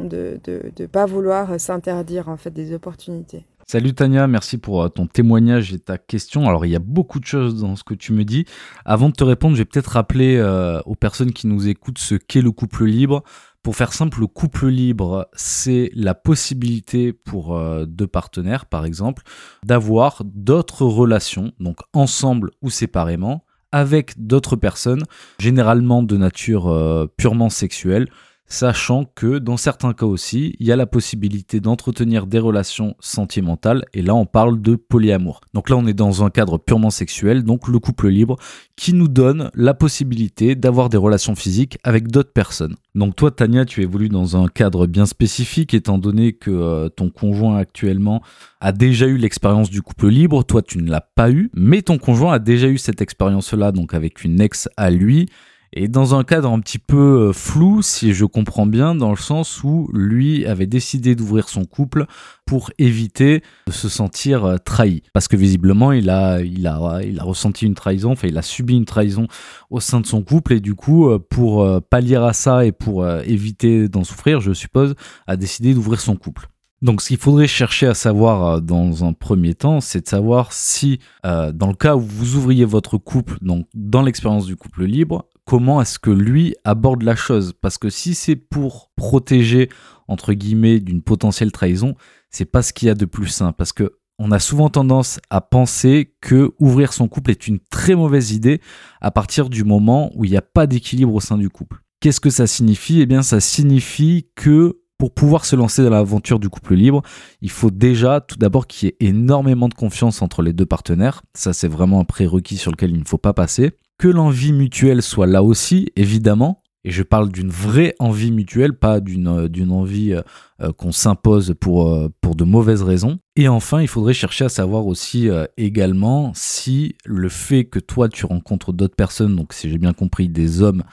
de 0.00 0.40
ne 0.78 0.86
pas 0.86 1.04
vouloir 1.04 1.60
s'interdire 1.60 2.30
en 2.30 2.38
fait 2.38 2.50
des 2.50 2.72
opportunités. 2.72 3.44
Salut 3.70 3.92
Tania, 3.92 4.26
merci 4.26 4.56
pour 4.56 4.82
euh, 4.82 4.88
ton 4.88 5.06
témoignage 5.06 5.74
et 5.74 5.78
ta 5.78 5.98
question. 5.98 6.48
Alors 6.48 6.64
il 6.64 6.70
y 6.70 6.74
a 6.74 6.78
beaucoup 6.78 7.20
de 7.20 7.26
choses 7.26 7.60
dans 7.60 7.76
ce 7.76 7.84
que 7.84 7.92
tu 7.92 8.14
me 8.14 8.24
dis. 8.24 8.46
Avant 8.86 9.10
de 9.10 9.12
te 9.12 9.22
répondre, 9.22 9.56
je 9.56 9.60
vais 9.60 9.66
peut-être 9.66 9.88
rappeler 9.88 10.38
euh, 10.38 10.80
aux 10.86 10.94
personnes 10.94 11.32
qui 11.34 11.46
nous 11.46 11.68
écoutent 11.68 11.98
ce 11.98 12.14
qu'est 12.14 12.40
le 12.40 12.50
couple 12.50 12.86
libre. 12.86 13.24
Pour 13.62 13.76
faire 13.76 13.92
simple, 13.92 14.20
le 14.20 14.26
couple 14.26 14.68
libre, 14.68 15.28
c'est 15.34 15.90
la 15.94 16.14
possibilité 16.14 17.12
pour 17.12 17.56
euh, 17.56 17.84
deux 17.86 18.06
partenaires, 18.06 18.66
par 18.66 18.84
exemple, 18.84 19.22
d'avoir 19.64 20.22
d'autres 20.24 20.84
relations, 20.86 21.52
donc 21.60 21.78
ensemble 21.92 22.50
ou 22.62 22.70
séparément, 22.70 23.44
avec 23.72 24.14
d'autres 24.16 24.56
personnes, 24.56 25.02
généralement 25.38 26.02
de 26.02 26.16
nature 26.16 27.08
purement 27.18 27.50
sexuelle, 27.50 28.08
sachant 28.48 29.04
que 29.14 29.38
dans 29.38 29.56
certains 29.56 29.92
cas 29.92 30.06
aussi, 30.06 30.56
il 30.58 30.66
y 30.66 30.72
a 30.72 30.76
la 30.76 30.86
possibilité 30.86 31.60
d'entretenir 31.60 32.26
des 32.26 32.38
relations 32.38 32.96
sentimentales, 32.98 33.84
et 33.92 34.02
là 34.02 34.14
on 34.14 34.26
parle 34.26 34.60
de 34.60 34.74
polyamour. 34.74 35.40
Donc 35.54 35.70
là 35.70 35.76
on 35.76 35.86
est 35.86 35.94
dans 35.94 36.24
un 36.24 36.30
cadre 36.30 36.58
purement 36.58 36.90
sexuel, 36.90 37.44
donc 37.44 37.68
le 37.68 37.78
couple 37.78 38.08
libre, 38.08 38.36
qui 38.76 38.94
nous 38.94 39.08
donne 39.08 39.50
la 39.54 39.74
possibilité 39.74 40.54
d'avoir 40.54 40.88
des 40.88 40.96
relations 40.96 41.34
physiques 41.34 41.78
avec 41.84 42.08
d'autres 42.08 42.32
personnes. 42.32 42.76
Donc 42.94 43.16
toi 43.16 43.30
Tania, 43.30 43.64
tu 43.64 43.82
évolues 43.82 44.08
dans 44.08 44.42
un 44.42 44.48
cadre 44.48 44.86
bien 44.86 45.06
spécifique, 45.06 45.74
étant 45.74 45.98
donné 45.98 46.32
que 46.32 46.50
euh, 46.50 46.88
ton 46.88 47.10
conjoint 47.10 47.58
actuellement 47.58 48.22
a 48.60 48.72
déjà 48.72 49.06
eu 49.06 49.18
l'expérience 49.18 49.70
du 49.70 49.82
couple 49.82 50.08
libre, 50.08 50.42
toi 50.42 50.62
tu 50.62 50.78
ne 50.78 50.90
l'as 50.90 51.00
pas 51.00 51.30
eu, 51.30 51.50
mais 51.54 51.82
ton 51.82 51.98
conjoint 51.98 52.32
a 52.32 52.38
déjà 52.38 52.68
eu 52.68 52.78
cette 52.78 53.02
expérience-là, 53.02 53.72
donc 53.72 53.94
avec 53.94 54.24
une 54.24 54.40
ex 54.40 54.68
à 54.76 54.90
lui, 54.90 55.28
et 55.72 55.88
dans 55.88 56.14
un 56.14 56.24
cadre 56.24 56.50
un 56.50 56.60
petit 56.60 56.78
peu 56.78 57.28
euh, 57.28 57.32
flou, 57.32 57.82
si 57.82 58.14
je 58.14 58.24
comprends 58.24 58.66
bien, 58.66 58.94
dans 58.94 59.10
le 59.10 59.16
sens 59.16 59.62
où 59.62 59.88
lui 59.92 60.46
avait 60.46 60.66
décidé 60.66 61.14
d'ouvrir 61.14 61.48
son 61.48 61.64
couple 61.64 62.06
pour 62.46 62.70
éviter 62.78 63.42
de 63.66 63.72
se 63.72 63.88
sentir 63.88 64.44
euh, 64.44 64.56
trahi. 64.56 65.02
Parce 65.12 65.28
que 65.28 65.36
visiblement, 65.36 65.92
il 65.92 66.08
a, 66.08 66.40
il 66.40 66.66
a, 66.66 67.00
il 67.02 67.20
a 67.20 67.22
ressenti 67.22 67.66
une 67.66 67.74
trahison, 67.74 68.12
enfin, 68.12 68.28
il 68.28 68.38
a 68.38 68.42
subi 68.42 68.76
une 68.76 68.86
trahison 68.86 69.26
au 69.70 69.80
sein 69.80 70.00
de 70.00 70.06
son 70.06 70.22
couple, 70.22 70.54
et 70.54 70.60
du 70.60 70.74
coup, 70.74 71.08
euh, 71.08 71.18
pour 71.18 71.68
pallier 71.90 72.16
à 72.16 72.32
ça 72.32 72.64
et 72.64 72.72
pour 72.72 73.06
éviter 73.08 73.88
d'en 73.88 74.04
souffrir, 74.04 74.40
je 74.40 74.52
suppose, 74.52 74.94
a 75.26 75.36
décidé 75.36 75.74
d'ouvrir 75.74 76.00
son 76.00 76.16
couple. 76.16 76.48
Donc 76.80 77.02
ce 77.02 77.08
qu'il 77.08 77.16
faudrait 77.18 77.48
chercher 77.48 77.88
à 77.88 77.94
savoir 77.94 78.62
dans 78.62 79.04
un 79.04 79.12
premier 79.12 79.54
temps, 79.54 79.80
c'est 79.80 80.02
de 80.02 80.08
savoir 80.08 80.52
si, 80.52 81.00
dans 81.24 81.66
le 81.66 81.74
cas 81.74 81.96
où 81.96 82.00
vous 82.00 82.36
ouvriez 82.36 82.64
votre 82.64 82.98
couple, 82.98 83.36
donc 83.42 83.66
dans 83.74 84.02
l'expérience 84.02 84.46
du 84.46 84.56
couple 84.56 84.84
libre, 84.84 85.26
comment 85.48 85.80
est-ce 85.80 85.98
que 85.98 86.10
lui 86.10 86.54
aborde 86.64 87.02
la 87.02 87.16
chose. 87.16 87.54
Parce 87.58 87.78
que 87.78 87.88
si 87.88 88.14
c'est 88.14 88.36
pour 88.36 88.90
protéger, 88.96 89.70
entre 90.06 90.34
guillemets, 90.34 90.78
d'une 90.78 91.00
potentielle 91.00 91.52
trahison, 91.52 91.94
c'est 92.28 92.44
pas 92.44 92.60
ce 92.60 92.74
qu'il 92.74 92.88
y 92.88 92.90
a 92.90 92.94
de 92.94 93.06
plus 93.06 93.28
sain. 93.28 93.52
Parce 93.52 93.72
que 93.72 93.94
on 94.18 94.30
a 94.30 94.40
souvent 94.40 94.68
tendance 94.68 95.20
à 95.30 95.40
penser 95.40 96.12
que 96.20 96.52
ouvrir 96.58 96.92
son 96.92 97.08
couple 97.08 97.30
est 97.30 97.48
une 97.48 97.60
très 97.70 97.94
mauvaise 97.94 98.32
idée 98.32 98.60
à 99.00 99.10
partir 99.10 99.48
du 99.48 99.64
moment 99.64 100.10
où 100.14 100.26
il 100.26 100.30
n'y 100.30 100.36
a 100.36 100.42
pas 100.42 100.66
d'équilibre 100.66 101.14
au 101.14 101.20
sein 101.20 101.38
du 101.38 101.48
couple. 101.48 101.78
Qu'est-ce 102.00 102.20
que 102.20 102.30
ça 102.30 102.46
signifie? 102.46 103.00
Eh 103.00 103.06
bien, 103.06 103.22
ça 103.22 103.40
signifie 103.40 104.28
que 104.34 104.82
pour 104.98 105.14
pouvoir 105.14 105.46
se 105.46 105.56
lancer 105.56 105.82
dans 105.82 105.90
l'aventure 105.90 106.40
du 106.40 106.50
couple 106.50 106.74
libre, 106.74 107.02
il 107.40 107.50
faut 107.50 107.70
déjà 107.70 108.20
tout 108.20 108.36
d'abord 108.36 108.66
qu'il 108.66 108.88
y 108.88 108.90
ait 108.90 109.08
énormément 109.08 109.68
de 109.68 109.74
confiance 109.74 110.20
entre 110.20 110.42
les 110.42 110.52
deux 110.52 110.66
partenaires. 110.66 111.22
Ça, 111.32 111.54
c'est 111.54 111.68
vraiment 111.68 112.00
un 112.00 112.04
prérequis 112.04 112.58
sur 112.58 112.70
lequel 112.70 112.90
il 112.90 112.98
ne 112.98 113.06
faut 113.06 113.16
pas 113.16 113.32
passer. 113.32 113.72
Que 113.98 114.08
l'envie 114.08 114.52
mutuelle 114.52 115.02
soit 115.02 115.26
là 115.26 115.42
aussi, 115.42 115.90
évidemment. 115.96 116.62
Et 116.84 116.90
je 116.90 117.02
parle 117.02 117.30
d'une 117.30 117.50
vraie 117.50 117.94
envie 117.98 118.30
mutuelle, 118.30 118.72
pas 118.72 119.00
d'une 119.00 119.26
euh, 119.26 119.70
envie 119.70 120.12
euh, 120.12 120.22
euh, 120.62 120.72
qu'on 120.72 120.92
s'impose 120.92 121.54
pour, 121.60 122.08
de 122.36 122.44
mauvaises 122.44 122.82
raisons. 122.82 123.18
Et 123.34 123.48
enfin, 123.48 123.82
il 123.82 123.88
faudrait 123.88 124.14
chercher 124.14 124.44
à 124.44 124.48
savoir 124.48 124.86
aussi 124.86 125.28
également 125.56 126.32
si 126.34 126.94
le 127.04 127.28
fait 127.28 127.64
que 127.64 127.80
toi 127.80 128.08
tu 128.08 128.24
rencontres 128.26 128.72
d'autres 128.72 128.94
personnes, 128.94 129.34
donc 129.34 129.52
si 129.52 129.68
j'ai 129.68 129.78
bien 129.78 129.92
compris 129.92 130.28
des 130.28 130.62
hommes, 130.62 130.84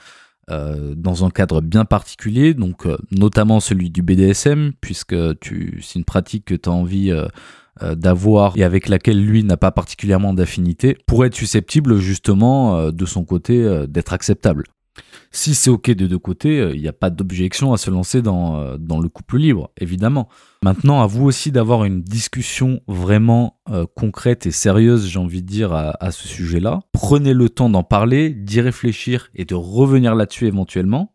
dans 0.48 1.24
un 1.24 1.30
cadre 1.30 1.60
bien 1.60 1.84
particulier, 1.84 2.54
donc 2.54 2.86
notamment 3.10 3.60
celui 3.60 3.90
du 3.90 4.02
BDSM, 4.02 4.72
puisque 4.80 5.14
c'est 5.14 5.94
une 5.96 6.04
pratique 6.04 6.46
que 6.46 6.54
tu 6.54 6.68
as 6.68 6.72
envie 6.72 7.12
d'avoir 7.80 8.56
et 8.56 8.64
avec 8.64 8.88
laquelle 8.88 9.22
lui 9.24 9.44
n'a 9.44 9.56
pas 9.56 9.70
particulièrement 9.70 10.32
d'affinité, 10.32 10.96
pourrait 11.06 11.28
être 11.28 11.34
susceptible 11.34 11.98
justement 11.98 12.90
de 12.90 13.06
son 13.06 13.24
côté 13.24 13.86
d'être 13.88 14.12
acceptable. 14.12 14.64
Si 15.30 15.54
c'est 15.54 15.68
OK 15.68 15.90
de 15.90 16.06
deux 16.06 16.18
côtés, 16.18 16.70
il 16.74 16.80
n'y 16.80 16.88
a 16.88 16.92
pas 16.92 17.10
d'objection 17.10 17.72
à 17.72 17.76
se 17.76 17.90
lancer 17.90 18.22
dans, 18.22 18.78
dans 18.78 19.00
le 19.00 19.08
couple 19.08 19.38
libre, 19.38 19.70
évidemment. 19.78 20.28
Maintenant, 20.66 21.00
à 21.00 21.06
vous 21.06 21.24
aussi 21.24 21.52
d'avoir 21.52 21.84
une 21.84 22.02
discussion 22.02 22.80
vraiment 22.88 23.60
euh, 23.70 23.86
concrète 23.94 24.46
et 24.46 24.50
sérieuse, 24.50 25.06
j'ai 25.06 25.18
envie 25.18 25.42
de 25.42 25.46
dire, 25.46 25.72
à, 25.72 26.10
ce 26.10 26.26
sujet-là. 26.26 26.80
Prenez 26.92 27.34
le 27.34 27.48
temps 27.48 27.70
d'en 27.70 27.84
parler, 27.84 28.30
d'y 28.30 28.60
réfléchir 28.60 29.28
et 29.34 29.44
de 29.44 29.54
revenir 29.54 30.14
là-dessus 30.14 30.46
éventuellement 30.46 31.12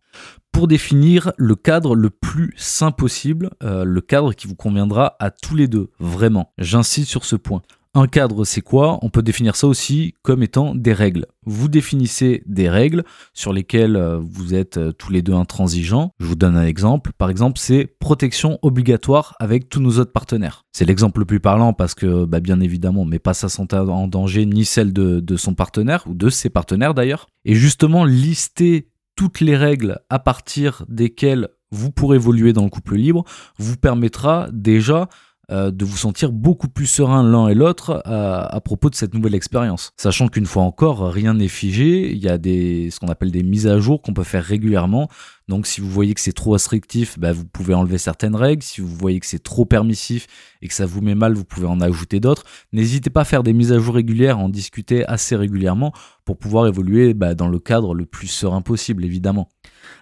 pour 0.52 0.68
définir 0.68 1.32
le 1.38 1.56
cadre 1.56 1.96
le 1.96 2.10
plus 2.10 2.54
sain 2.58 2.92
possible, 2.92 3.52
euh, 3.64 3.84
le 3.84 4.02
cadre 4.02 4.34
qui 4.34 4.48
vous 4.48 4.56
conviendra 4.56 5.16
à 5.20 5.32
tous 5.32 5.56
les 5.56 5.68
deux, 5.68 5.90
vraiment. 6.00 6.52
J'insiste 6.58 7.10
sur 7.10 7.26
ce 7.26 7.36
point. 7.36 7.62
Un 7.94 8.08
cadre, 8.08 8.46
c'est 8.46 8.62
quoi? 8.62 9.00
On 9.02 9.10
peut 9.10 9.22
définir 9.22 9.58
ça 9.58 9.68
aussi 9.68 10.14
comme 10.22 10.44
étant 10.44 10.76
des 10.76 10.94
règles. 10.94 11.26
Vous 11.46 11.68
définissez 11.68 12.42
des 12.46 12.70
règles 12.70 13.04
sur 13.34 13.52
lesquelles 13.52 13.98
euh, 13.98 14.18
vous 14.18 14.54
êtes 14.54 14.78
euh, 14.78 14.94
tous 14.94 15.12
les 15.12 15.22
deux 15.22 15.34
intransigeants. 15.34 16.14
Je 16.22 16.26
vous 16.26 16.36
donne 16.36 16.56
un 16.56 16.66
exemple. 16.66 17.12
Par 17.18 17.30
exemple, 17.30 17.60
c'est 17.60 17.94
protection 18.00 18.60
obligatoire 18.62 19.36
avec 19.42 19.68
tous 19.68 19.82
nos 19.82 20.00
autres 20.00 20.14
partenaires. 20.14 20.64
C'est 20.72 20.86
l'exemple 20.86 21.20
le 21.20 21.26
plus 21.26 21.42
parlant 21.42 21.74
parce 21.74 21.94
que, 21.94 22.24
bah, 22.24 22.40
bien 22.40 22.62
évidemment, 22.62 23.02
on 23.02 23.06
met 23.06 23.20
pas 23.20 23.34
sa 23.34 23.50
santé 23.50 23.76
en 23.76 24.08
danger 24.08 24.46
ni 24.46 24.64
celle 24.64 24.94
de, 24.94 25.20
de 25.20 25.36
son 25.36 25.54
partenaire 25.54 26.06
ou 26.08 26.14
de 26.14 26.30
ses 26.30 26.50
partenaires 26.50 26.94
d'ailleurs. 26.94 27.28
Et 27.44 27.56
justement, 27.56 28.06
lister 28.06 28.88
toutes 29.16 29.40
les 29.40 29.56
règles 29.56 30.00
à 30.10 30.20
partir 30.20 30.86
desquelles 30.88 31.50
vous 31.72 31.92
pourrez 31.92 32.18
évoluer 32.18 32.54
dans 32.54 32.64
le 32.64 32.70
couple 32.70 32.96
libre 32.96 33.24
vous 33.58 33.78
permettra 33.78 34.50
déjà 34.52 35.08
euh, 35.52 35.70
de 35.70 35.84
vous 35.84 35.98
sentir 35.98 36.32
beaucoup 36.32 36.70
plus 36.70 36.86
serein 36.86 37.24
l'un 37.24 37.50
et 37.50 37.54
l'autre 37.54 38.02
à, 38.06 38.62
propos 38.62 38.90
de 38.90 38.96
cette 38.96 39.14
nouvelle 39.14 39.36
expérience. 39.36 39.92
Sachant 39.98 40.30
qu'une 40.30 40.46
fois 40.46 40.64
encore, 40.64 41.12
rien 41.12 41.34
n'est 41.34 41.50
figé, 41.50 42.12
il 42.12 42.20
y 42.20 42.30
a 42.30 42.38
ce 42.38 43.00
qu'on 43.00 43.08
appelle 43.08 43.32
des 43.32 43.44
mises 43.44 43.68
à 43.68 43.78
jour 43.80 44.02
qu'on 44.02 44.14
peut 44.14 44.24
faire 44.24 44.46
régulièrement. 44.46 45.10
Donc 45.52 45.68
si 45.68 45.82
vous 45.82 45.90
voyez 45.90 46.14
que 46.14 46.22
c'est 46.22 46.32
trop 46.32 46.52
restrictif, 46.52 47.20
bah, 47.20 47.34
vous 47.34 47.44
pouvez 47.44 47.74
enlever 47.74 47.98
certaines 47.98 48.38
règles. 48.38 48.64
Si 48.64 48.80
vous 48.80 48.88
voyez 48.88 49.20
que 49.20 49.26
c'est 49.26 49.44
trop 49.44 49.66
permissif 49.66 50.28
et 50.62 50.70
que 50.70 50.74
ça 50.74 50.86
vous 50.86 51.02
met 51.02 51.14
mal, 51.14 51.34
vous 51.34 51.44
pouvez 51.44 51.68
en 51.68 51.82
ajouter 51.82 52.22
d'autres. 52.22 52.46
N'hésitez 52.72 53.10
pas 53.10 53.22
à 53.22 53.26
faire 53.26 53.44
des 53.44 53.52
mises 53.52 53.74
à 53.74 53.78
jour 53.78 53.96
régulières, 53.96 54.40
en 54.40 54.48
discuter 54.48 55.06
assez 55.08 55.36
régulièrement 55.36 55.92
pour 56.24 56.38
pouvoir 56.38 56.68
évoluer 56.68 57.14
bah, 57.14 57.36
dans 57.36 57.50
le 57.50 57.60
cadre 57.60 57.94
le 57.94 58.06
plus 58.06 58.28
serein 58.28 58.62
possible, 58.62 59.04
évidemment. 59.04 59.50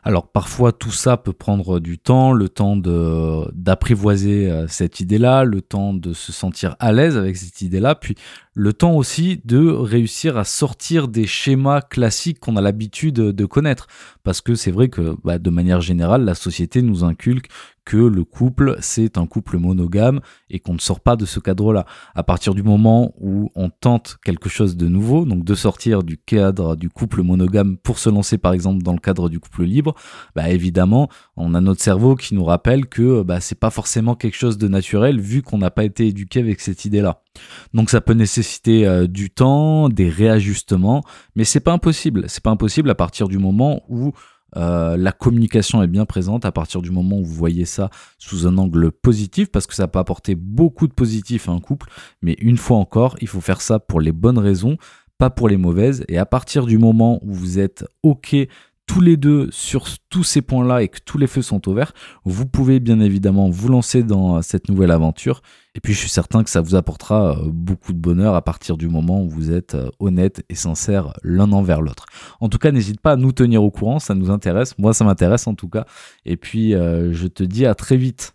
Alors 0.04 0.32
parfois 0.32 0.72
tout 0.72 0.92
ça 0.92 1.18
peut 1.18 1.34
prendre 1.34 1.80
du 1.80 1.98
temps, 1.98 2.32
le 2.32 2.48
temps 2.48 2.78
d'apprivoiser 2.78 4.52
euh, 4.52 4.68
cette 4.68 5.00
idée-là, 5.00 5.46
le 5.46 5.62
temps 5.62 5.94
de 5.96 6.14
se 6.14 6.32
sentir 6.32 6.76
à 6.80 6.92
l'aise 6.92 7.18
avec 7.18 7.38
cette 7.38 7.62
idée-là, 7.62 7.96
puis 7.96 8.16
le 8.60 8.74
temps 8.74 8.94
aussi 8.94 9.40
de 9.46 9.70
réussir 9.70 10.36
à 10.36 10.44
sortir 10.44 11.08
des 11.08 11.26
schémas 11.26 11.80
classiques 11.80 12.42
qu'on 12.42 12.58
a 12.58 12.62
l'habitude 12.62 13.16
de 13.16 13.46
connaître. 13.46 13.88
Parce 14.24 14.42
que 14.42 14.54
c'est 14.54 14.72
vrai 14.72 14.90
que 14.90 15.16
bah, 15.24 15.40
de 15.40 15.50
manière 15.50 15.80
générale, 15.80 16.26
la 16.26 16.36
société 16.36 16.82
nous 16.82 17.06
inculque 17.06 17.48
que 17.86 17.98
le 17.98 18.24
couple, 18.24 18.78
c'est 18.80 19.18
un 19.18 19.26
couple 19.26 19.58
monogame 19.58 20.20
et 20.50 20.60
qu'on 20.60 20.74
ne 20.74 20.80
sort 20.80 21.00
pas 21.00 21.16
de 21.16 21.26
ce 21.26 21.40
cadre-là. 21.40 21.86
À 22.16 22.24
partir 22.24 22.54
du 22.54 22.64
moment 22.64 23.14
où 23.20 23.52
on 23.56 23.70
tente 23.70 24.18
quelque 24.24 24.50
chose 24.50 24.78
de 24.78 24.88
nouveau, 24.88 25.26
donc 25.26 25.44
de 25.44 25.56
sortir 25.56 26.04
du 26.04 26.18
cadre 26.18 26.76
du 26.76 26.90
couple 26.90 27.22
monogame 27.22 27.78
pour 27.78 28.00
se 28.00 28.10
lancer 28.10 28.38
par 28.38 28.54
exemple 28.54 28.84
dans 28.84 28.94
le 28.94 29.00
cadre 29.00 29.30
du 29.30 29.40
couple 29.40 29.64
libre, 29.64 29.96
bah 30.36 30.50
évidemment, 30.50 31.10
on 31.36 31.54
a 31.54 31.62
notre 31.62 31.82
cerveau 31.82 32.16
qui 32.16 32.36
nous 32.36 32.44
rappelle 32.44 32.88
que 32.88 33.24
bah, 33.24 33.40
c'est 33.40 33.60
pas 33.60 33.70
forcément 33.70 34.16
quelque 34.16 34.38
chose 34.38 34.58
de 34.58 34.68
naturel 34.68 35.20
vu 35.20 35.42
qu'on 35.42 35.58
n'a 35.58 35.72
pas 35.72 35.84
été 35.84 36.08
éduqué 36.08 36.40
avec 36.40 36.62
cette 36.62 36.86
idée-là. 36.86 37.22
Donc 37.74 37.90
ça 37.90 38.02
peut 38.02 38.14
nécessiter 38.14 38.88
euh, 38.88 39.08
du 39.08 39.30
temps, 39.30 39.90
des 39.90 40.10
réajustements, 40.10 41.04
mais 41.36 41.44
c'est 41.44 41.60
pas 41.60 41.72
impossible. 41.72 42.26
C'est 42.28 42.44
pas 42.44 42.52
impossible 42.52 42.90
à 42.90 42.96
partir 42.96 43.28
du 43.28 43.38
moment 43.38 43.84
où 43.90 44.14
euh, 44.58 44.98
la 44.98 45.12
communication 45.12 45.84
est 45.84 45.88
bien 45.88 46.06
présente 46.06 46.46
à 46.46 46.52
partir 46.52 46.82
du 46.82 46.92
moment 46.92 47.18
où 47.18 47.26
vous 47.26 47.34
voyez 47.34 47.66
ça 47.66 47.90
sous 48.18 48.48
un 48.48 48.58
angle 48.58 48.92
positif, 48.92 49.52
parce 49.52 49.68
que 49.68 49.76
ça 49.76 49.88
peut 49.88 50.00
apporter 50.00 50.36
beaucoup 50.36 50.88
de 50.88 50.94
positif 50.94 51.50
à 51.50 51.52
un 51.52 51.60
couple, 51.60 51.90
mais 52.22 52.36
une 52.40 52.58
fois 52.58 52.78
encore, 52.78 53.16
il 53.22 53.28
faut 53.28 53.42
faire 53.42 53.62
ça 53.62 53.80
pour 53.80 54.02
les 54.02 54.12
bonnes 54.12 54.40
raisons, 54.40 54.78
pas 55.18 55.30
pour 55.30 55.50
les 55.50 55.58
mauvaises, 55.58 56.04
et 56.08 56.18
à 56.18 56.26
partir 56.26 56.66
du 56.66 56.78
moment 56.78 57.20
où 57.24 57.34
vous 57.34 57.60
êtes 57.60 57.86
OK 58.04 58.36
tous 58.90 59.02
les 59.02 59.18
deux 59.18 59.50
sur 59.52 59.86
tous 60.10 60.24
ces 60.24 60.42
points-là 60.42 60.82
et 60.82 60.88
que 60.88 60.98
tous 61.06 61.20
les 61.20 61.28
feux 61.28 61.44
sont 61.44 61.70
ouverts, 61.70 61.94
vous 62.26 62.48
pouvez 62.48 62.80
bien 62.80 63.00
évidemment 63.02 63.48
vous 63.48 63.70
lancer 63.70 64.02
dans 64.02 64.42
cette 64.42 64.68
nouvelle 64.68 64.90
aventure. 64.90 65.44
Et 65.76 65.80
puis 65.80 65.94
je 65.94 66.00
suis 66.00 66.10
certain 66.10 66.44
que 66.44 66.50
ça 66.50 66.60
vous 66.60 66.74
apportera 66.74 67.38
euh, 67.38 67.50
beaucoup 67.54 67.94
de 67.94 68.00
bonheur 68.00 68.34
à 68.34 68.42
partir 68.42 68.78
du 68.78 68.88
moment 68.88 69.22
où 69.22 69.30
vous 69.30 69.52
êtes 69.52 69.76
euh, 69.76 69.92
honnête 70.00 70.44
et 70.50 70.56
sincère 70.56 71.14
l'un 71.22 71.52
envers 71.52 71.82
l'autre. 71.82 72.08
En 72.40 72.50
tout 72.50 72.58
cas, 72.58 72.72
n'hésite 72.72 73.00
pas 73.00 73.12
à 73.12 73.16
nous 73.16 73.32
tenir 73.32 73.62
au 73.62 73.70
courant, 73.70 74.00
ça 74.00 74.16
nous 74.16 74.32
intéresse. 74.32 74.76
Moi, 74.80 74.96
ça 74.96 75.06
m'intéresse 75.06 75.46
en 75.46 75.54
tout 75.54 75.70
cas. 75.70 75.86
Et 76.26 76.36
puis, 76.36 76.74
euh, 76.74 77.14
je 77.14 77.28
te 77.28 77.44
dis 77.44 77.68
à 77.68 77.76
très 77.76 77.96
vite. 77.96 78.34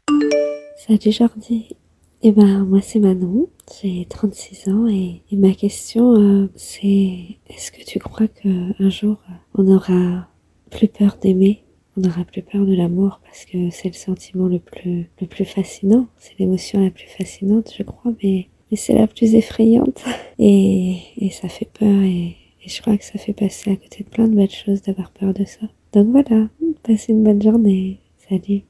Salut 0.86 1.10
Jordi. 1.10 1.74
Eh 2.22 2.30
ben, 2.30 2.64
moi 2.64 2.80
c'est 2.80 3.00
Manon, 3.00 3.48
j'ai 3.82 4.06
36 4.08 4.68
ans 4.68 4.86
et, 4.86 5.24
ma 5.32 5.52
question 5.52 6.48
c'est 6.54 7.38
est-ce 7.48 7.72
que 7.72 7.84
tu 7.84 7.98
crois 7.98 8.28
qu'un 8.28 8.88
jour 8.88 9.18
on 9.54 9.66
aura 9.66 10.26
plus 10.70 10.88
peur 10.88 11.16
d'aimer, 11.20 11.62
on 11.96 12.00
n'aura 12.00 12.24
plus 12.24 12.42
peur 12.42 12.66
de 12.66 12.74
l'amour 12.74 13.20
parce 13.24 13.44
que 13.44 13.70
c'est 13.70 13.88
le 13.88 13.94
sentiment 13.94 14.46
le 14.46 14.58
plus, 14.58 15.08
le 15.20 15.26
plus 15.26 15.44
fascinant, 15.44 16.08
c'est 16.18 16.38
l'émotion 16.38 16.82
la 16.82 16.90
plus 16.90 17.06
fascinante, 17.06 17.72
je 17.76 17.82
crois, 17.82 18.12
mais, 18.22 18.48
mais 18.70 18.76
c'est 18.76 18.94
la 18.94 19.06
plus 19.06 19.34
effrayante 19.34 20.04
et, 20.38 20.98
et 21.18 21.30
ça 21.30 21.48
fait 21.48 21.70
peur 21.78 22.02
et, 22.02 22.36
et 22.64 22.68
je 22.68 22.80
crois 22.80 22.96
que 22.96 23.04
ça 23.04 23.18
fait 23.18 23.32
passer 23.32 23.70
à 23.70 23.76
côté 23.76 24.04
de 24.04 24.08
plein 24.08 24.28
de 24.28 24.34
belles 24.34 24.50
choses 24.50 24.82
d'avoir 24.82 25.10
peur 25.10 25.34
de 25.34 25.44
ça. 25.44 25.66
Donc 25.92 26.08
voilà, 26.08 26.48
passez 26.82 27.12
une 27.12 27.22
bonne 27.22 27.42
journée. 27.42 28.00
Salut. 28.28 28.62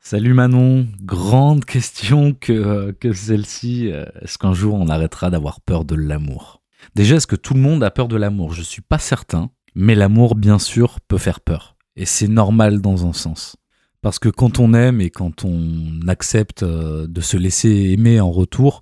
Salut 0.00 0.34
Manon, 0.34 0.86
grande 1.00 1.64
question 1.64 2.34
que, 2.34 2.90
que 2.92 3.14
celle-ci. 3.14 3.86
Est-ce 4.20 4.36
qu'un 4.36 4.52
jour 4.52 4.74
on 4.74 4.88
arrêtera 4.88 5.30
d'avoir 5.30 5.62
peur 5.62 5.86
de 5.86 5.94
l'amour? 5.94 6.60
Déjà, 6.94 7.16
est-ce 7.16 7.26
que 7.26 7.36
tout 7.36 7.54
le 7.54 7.60
monde 7.60 7.82
a 7.82 7.90
peur 7.90 8.08
de 8.08 8.16
l'amour? 8.16 8.52
Je 8.52 8.60
suis 8.60 8.82
pas 8.82 8.98
certain. 8.98 9.50
Mais 9.74 9.94
l'amour, 9.94 10.34
bien 10.34 10.58
sûr, 10.58 11.00
peut 11.00 11.18
faire 11.18 11.40
peur. 11.40 11.76
Et 11.96 12.06
c'est 12.06 12.28
normal 12.28 12.80
dans 12.80 13.06
un 13.06 13.12
sens. 13.12 13.56
Parce 14.02 14.18
que 14.18 14.28
quand 14.28 14.58
on 14.58 14.74
aime 14.74 15.00
et 15.00 15.10
quand 15.10 15.44
on 15.44 16.06
accepte 16.08 16.62
euh, 16.62 17.06
de 17.06 17.20
se 17.20 17.36
laisser 17.36 17.70
aimer 17.70 18.20
en 18.20 18.30
retour, 18.30 18.80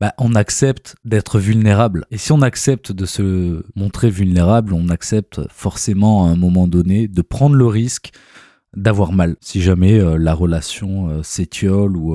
bah, 0.00 0.14
on 0.18 0.34
accepte 0.34 0.96
d'être 1.04 1.38
vulnérable. 1.38 2.04
Et 2.10 2.18
si 2.18 2.32
on 2.32 2.42
accepte 2.42 2.92
de 2.92 3.06
se 3.06 3.64
montrer 3.74 4.10
vulnérable, 4.10 4.74
on 4.74 4.88
accepte 4.88 5.40
forcément 5.50 6.26
à 6.26 6.30
un 6.30 6.36
moment 6.36 6.66
donné 6.66 7.08
de 7.08 7.22
prendre 7.22 7.54
le 7.56 7.66
risque 7.66 8.10
d'avoir 8.76 9.12
mal 9.12 9.36
si 9.40 9.60
jamais 9.60 9.98
euh, 9.98 10.16
la 10.16 10.34
relation 10.34 11.08
euh, 11.08 11.22
s'étiole 11.22 11.96
ou, 11.96 12.14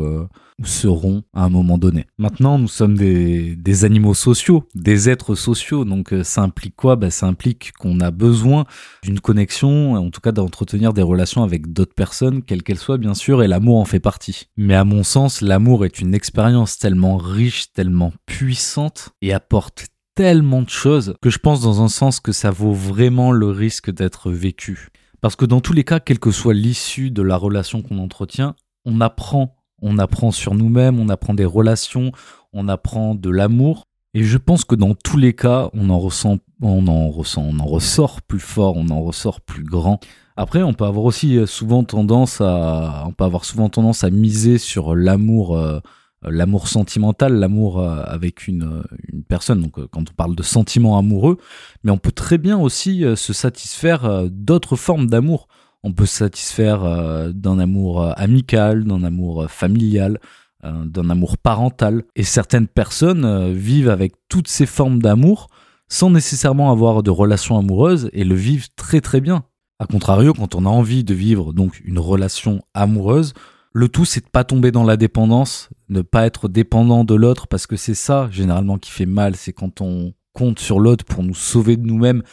ou 0.61 0.65
se 0.65 0.87
rompt 0.87 1.25
à 1.33 1.43
un 1.43 1.49
moment 1.49 1.77
donné. 1.77 2.05
Maintenant, 2.17 2.57
nous 2.57 2.67
sommes 2.67 2.97
des, 2.97 3.55
des 3.55 3.85
animaux 3.85 4.13
sociaux, 4.13 4.63
des 4.73 5.09
êtres 5.09 5.35
sociaux, 5.35 5.85
donc 5.85 6.13
ça 6.23 6.41
implique 6.41 6.75
quoi? 6.75 6.95
Bah, 6.95 7.09
Ça 7.09 7.27
implique 7.27 7.73
qu'on 7.73 7.99
a 7.99 8.11
besoin 8.11 8.65
d'une 9.03 9.19
connexion, 9.19 9.95
en 9.95 10.09
tout 10.09 10.21
cas 10.21 10.31
d'entretenir 10.31 10.93
des 10.93 11.01
relations 11.01 11.43
avec 11.43 11.73
d'autres 11.73 11.93
personnes, 11.93 12.41
quelles 12.41 12.63
qu'elles 12.63 12.77
soient 12.77 12.97
bien 12.97 13.13
sûr, 13.13 13.43
et 13.43 13.47
l'amour 13.47 13.77
en 13.77 13.85
fait 13.85 13.99
partie. 13.99 14.47
Mais 14.57 14.75
à 14.75 14.85
mon 14.85 15.03
sens, 15.03 15.41
l'amour 15.41 15.85
est 15.85 15.99
une 15.99 16.13
expérience 16.13 16.77
tellement 16.77 17.17
riche, 17.17 17.73
tellement 17.73 18.13
puissante, 18.25 19.09
et 19.21 19.33
apporte 19.33 19.87
tellement 20.15 20.61
de 20.61 20.69
choses 20.69 21.15
que 21.21 21.29
je 21.29 21.39
pense 21.39 21.61
dans 21.61 21.83
un 21.83 21.89
sens 21.89 22.19
que 22.21 22.31
ça 22.31 22.49
vaut 22.49 22.71
vraiment 22.71 23.31
le 23.31 23.49
risque 23.49 23.91
d'être 23.91 24.31
vécu. 24.31 24.87
Parce 25.21 25.35
que 25.35 25.45
dans 25.45 25.59
tous 25.59 25.73
les 25.73 25.83
cas, 25.83 25.99
quelle 25.99 26.19
que 26.19 26.31
soit 26.31 26.53
l'issue 26.53 27.11
de 27.11 27.21
la 27.21 27.35
relation 27.35 27.81
qu'on 27.81 27.97
entretient, 27.97 28.55
on 28.85 29.01
apprend. 29.01 29.54
On 29.81 29.97
apprend 29.97 30.31
sur 30.31 30.55
nous-mêmes, 30.55 30.99
on 30.99 31.09
apprend 31.09 31.33
des 31.33 31.45
relations, 31.45 32.11
on 32.53 32.67
apprend 32.67 33.15
de 33.15 33.29
l'amour. 33.29 33.85
Et 34.13 34.23
je 34.23 34.37
pense 34.37 34.63
que 34.63 34.75
dans 34.75 34.95
tous 34.95 35.17
les 35.17 35.33
cas, 35.33 35.69
on 35.73 35.89
en 35.89 35.99
ressent, 35.99 36.37
on 36.61 36.87
en 36.87 37.09
ressort 37.09 38.21
plus 38.21 38.39
fort, 38.39 38.77
on 38.77 38.89
en 38.89 39.01
ressort 39.01 39.41
plus 39.41 39.63
grand. 39.63 39.99
Après, 40.37 40.63
on 40.63 40.73
peut 40.73 40.85
avoir 40.85 41.05
aussi 41.05 41.37
euh, 41.37 41.45
souvent 41.45 41.83
tendance 41.83 42.41
à, 42.41 43.05
on 43.07 43.13
peut 43.13 43.23
avoir 43.23 43.45
souvent 43.45 43.69
tendance 43.69 44.03
à 44.03 44.09
miser 44.09 44.57
sur 44.57 44.95
l'amour, 44.95 45.57
euh, 45.57 45.79
l'amour 46.23 46.67
sentimental, 46.67 47.33
l'amour 47.35 47.79
euh, 47.79 48.03
avec 48.05 48.47
une, 48.47 48.83
une, 49.11 49.23
personne. 49.23 49.61
Donc, 49.61 49.73
quand 49.87 50.01
on 50.01 50.13
parle 50.13 50.35
de 50.35 50.43
sentiments 50.43 50.97
amoureux, 50.97 51.37
mais 51.83 51.91
on 51.91 51.97
peut 51.97 52.11
très 52.11 52.37
bien 52.37 52.57
aussi 52.59 53.03
se 53.15 53.33
satisfaire 53.33 54.29
d'autres 54.29 54.75
formes 54.75 55.07
d'amour. 55.07 55.47
On 55.85 55.93
peut 55.93 56.05
se 56.05 56.17
satisfaire 56.17 57.31
d'un 57.33 57.59
amour 57.59 58.11
amical, 58.17 58.83
d'un 58.83 59.03
amour 59.03 59.45
familial, 59.49 60.19
euh, 60.65 60.85
d'un 60.85 61.09
amour 61.09 61.37
parental. 61.37 62.03
Et 62.15 62.23
certaines 62.23 62.67
personnes 62.67 63.25
euh, 63.25 63.51
vivent 63.53 63.89
avec 63.89 64.13
toutes 64.29 64.47
ces 64.47 64.65
formes 64.65 65.01
d'amour 65.01 65.47
sans 65.89 66.09
nécessairement 66.09 66.71
avoir 66.71 67.03
de 67.03 67.11
relation 67.11 67.57
amoureuse 67.57 68.09
et 68.13 68.23
le 68.23 68.33
vivent 68.33 68.69
très 68.75 68.99
très 69.01 69.21
bien. 69.21 69.43
A 69.79 69.85
contrario, 69.85 70.33
quand 70.33 70.55
on 70.55 70.65
a 70.65 70.69
envie 70.69 71.03
de 71.03 71.13
vivre 71.13 71.53
donc 71.53 71.81
une 71.85 71.99
relation 71.99 72.63
amoureuse, 72.73 73.33
le 73.73 73.89
tout 73.89 74.05
c'est 74.05 74.25
de 74.25 74.29
pas 74.29 74.43
tomber 74.43 74.71
dans 74.71 74.85
la 74.85 74.97
dépendance, 74.97 75.69
ne 75.89 76.01
pas 76.01 76.25
être 76.25 76.47
dépendant 76.47 77.03
de 77.03 77.13
l'autre 77.13 77.47
parce 77.47 77.67
que 77.67 77.75
c'est 77.75 77.93
ça 77.93 78.27
généralement 78.31 78.79
qui 78.79 78.89
fait 78.89 79.05
mal, 79.05 79.35
c'est 79.35 79.53
quand 79.53 79.81
on 79.81 80.13
compte 80.33 80.57
sur 80.57 80.79
l'autre 80.79 81.05
pour 81.05 81.21
nous 81.21 81.35
sauver 81.35 81.77
de 81.77 81.85
nous-mêmes 81.85 82.23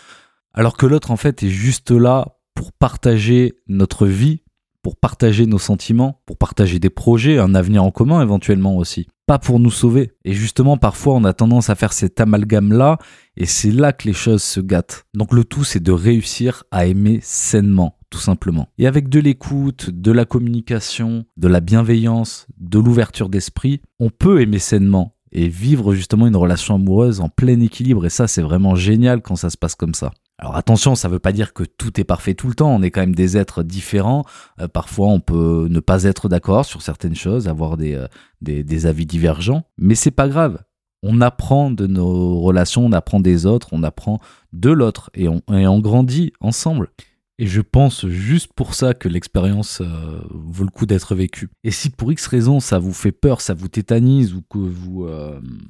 alors 0.54 0.76
que 0.76 0.87
l'autre 0.87 1.11
en 1.11 1.16
fait 1.16 1.42
est 1.42 1.50
juste 1.50 1.90
là 1.90 2.38
pour 2.54 2.73
partager 2.73 3.54
notre 3.68 4.06
vie, 4.06 4.42
pour 4.82 4.97
partager 4.97 5.47
nos 5.47 5.59
sentiments, 5.59 6.21
pour 6.26 6.37
partager 6.37 6.78
des 6.78 6.90
projets, 6.90 7.38
un 7.38 7.54
avenir 7.54 7.85
en 7.85 7.90
commun 7.90 8.21
éventuellement 8.21 8.76
aussi. 8.76 9.06
Pas 9.26 9.38
pour 9.38 9.61
nous 9.61 9.71
sauver. 9.71 10.12
Et 10.25 10.32
justement, 10.32 10.76
parfois, 10.76 11.14
on 11.14 11.25
a 11.25 11.32
tendance 11.32 11.71
à 11.71 11.76
faire 11.76 11.92
cet 11.92 12.21
amalgame-là, 12.21 12.99
et 13.37 13.47
c'est 13.47 13.71
là 13.71 13.92
que 13.92 14.09
les 14.09 14.14
choses 14.14 14.42
se 14.42 14.61
gâtent. 14.61 15.04
Donc 15.14 15.32
le 15.32 15.44
tout, 15.44 15.64
c'est 15.64 15.82
de 15.82 15.92
réussir 15.92 16.64
à 16.73 16.87
aimer 16.87 17.21
sainement, 17.23 17.97
tout 18.11 18.18
simplement. 18.18 18.68
Et 18.78 18.88
avec 18.88 19.09
de 19.09 19.21
l'écoute, 19.21 19.90
de 19.90 20.11
la 20.11 20.25
communication, 20.25 21.25
de 21.37 21.49
la 21.49 21.61
bienveillance, 21.61 22.47
de 22.59 22.80
l'ouverture 22.80 23.28
d'esprit, 23.28 23.80
on 24.00 24.11
peut 24.11 24.40
aimer 24.40 24.59
sainement 24.59 25.14
et 25.30 25.49
vivre 25.49 25.94
justement 25.94 26.26
une 26.26 26.37
relation 26.37 26.75
amoureuse 26.75 27.21
en 27.21 27.28
plein 27.28 27.61
équilibre. 27.61 28.04
Et 28.04 28.11
ça, 28.11 28.26
c'est 28.26 28.42
vraiment 28.42 28.75
génial 28.75 29.23
quand 29.23 29.37
ça 29.37 29.49
se 29.49 29.56
passe 29.56 29.76
comme 29.76 29.94
ça. 29.94 30.11
Alors 30.42 30.56
attention, 30.56 30.96
ça 30.96 31.06
ne 31.06 31.12
veut 31.12 31.20
pas 31.20 31.30
dire 31.30 31.52
que 31.52 31.62
tout 31.62 32.00
est 32.00 32.04
parfait 32.04 32.34
tout 32.34 32.49
le 32.49 32.54
temps, 32.54 32.75
on 32.75 32.82
est 32.82 32.90
quand 32.90 33.00
même 33.00 33.14
des 33.14 33.37
êtres 33.37 33.62
différents. 33.62 34.25
Euh, 34.61 34.66
parfois, 34.66 35.06
on 35.06 35.20
peut 35.20 35.68
ne 35.70 35.78
pas 35.78 36.02
être 36.02 36.28
d'accord 36.28 36.64
sur 36.64 36.82
certaines 36.82 37.14
choses, 37.14 37.46
avoir 37.46 37.76
des, 37.76 37.94
euh, 37.94 38.08
des, 38.40 38.87
avis 38.87 39.06
divergents, 39.06 39.62
mais 39.78 39.94
c'est 39.94 40.11
pas 40.11 40.26
grave. 40.26 40.58
On 41.04 41.20
apprend 41.20 41.70
de 41.70 41.87
nos 41.87 42.40
relations, 42.40 42.84
on 42.84 42.90
apprend 42.90 43.20
des 43.20 43.46
autres, 43.46 43.68
on 43.70 43.84
apprend 43.84 44.18
de 44.52 44.70
l'autre 44.70 45.11
et 45.14 45.28
on, 45.28 45.42
et 45.52 45.68
on 45.68 45.78
grandit 45.78 46.32
ensemble. 46.40 46.90
Et 47.38 47.46
je 47.46 47.61
pense 47.61 48.08
juste 48.08 48.52
pour 48.52 48.75
ça 48.75 48.94
que 48.94 49.08
l'expérience 49.08 49.80
euh, 49.80 50.22
vaut 50.28 50.64
le 50.64 50.70
coup 50.70 50.87
d'être 50.87 51.14
vécue. 51.14 51.50
Et 51.62 51.70
si 51.70 51.88
pour 51.88 52.11
X 52.11 52.26
raison 52.26 52.58
ça 52.58 52.80
vous 52.80 52.92
fait 52.92 53.12
peur, 53.12 53.40
ça 53.40 53.54
vous 53.54 53.68
tétanise 53.68 54.34
ou 54.34 54.42
que 54.42 54.58
vous, 54.58 55.08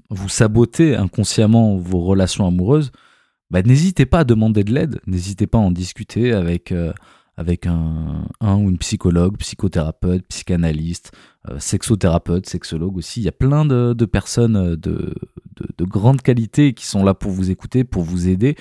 vous 0.08 0.28
sabotez 0.30 0.96
inconsciemment 0.96 1.76
vos 1.76 2.00
relations 2.00 2.46
amoureuses, 2.46 2.90
bah, 3.52 3.60
n'hésitez 3.62 4.06
pas 4.06 4.20
à 4.20 4.24
demander 4.24 4.64
de 4.64 4.72
l'aide, 4.72 4.98
n'hésitez 5.06 5.46
pas 5.46 5.58
à 5.58 5.60
en 5.60 5.70
discuter 5.70 6.32
avec, 6.32 6.72
euh, 6.72 6.90
avec 7.36 7.66
un, 7.66 8.26
un, 8.40 8.56
ou 8.56 8.70
une 8.70 8.78
psychologue, 8.78 9.36
psychothérapeute, 9.36 10.26
psychanalyste, 10.26 11.12
euh, 11.50 11.58
sexothérapeute, 11.58 12.48
sexologue 12.48 12.96
aussi. 12.96 13.20
Il 13.20 13.24
y 13.24 13.28
a 13.28 13.32
plein 13.32 13.66
de, 13.66 13.92
de 13.92 14.04
personnes 14.06 14.74
de, 14.76 14.76
de, 14.76 15.14
de, 15.76 15.84
grande 15.84 16.22
qualité 16.22 16.72
qui 16.72 16.86
sont 16.86 17.04
là 17.04 17.12
pour 17.12 17.30
vous 17.30 17.50
écouter, 17.50 17.84
pour 17.84 18.04
vous 18.04 18.26
aider, 18.26 18.56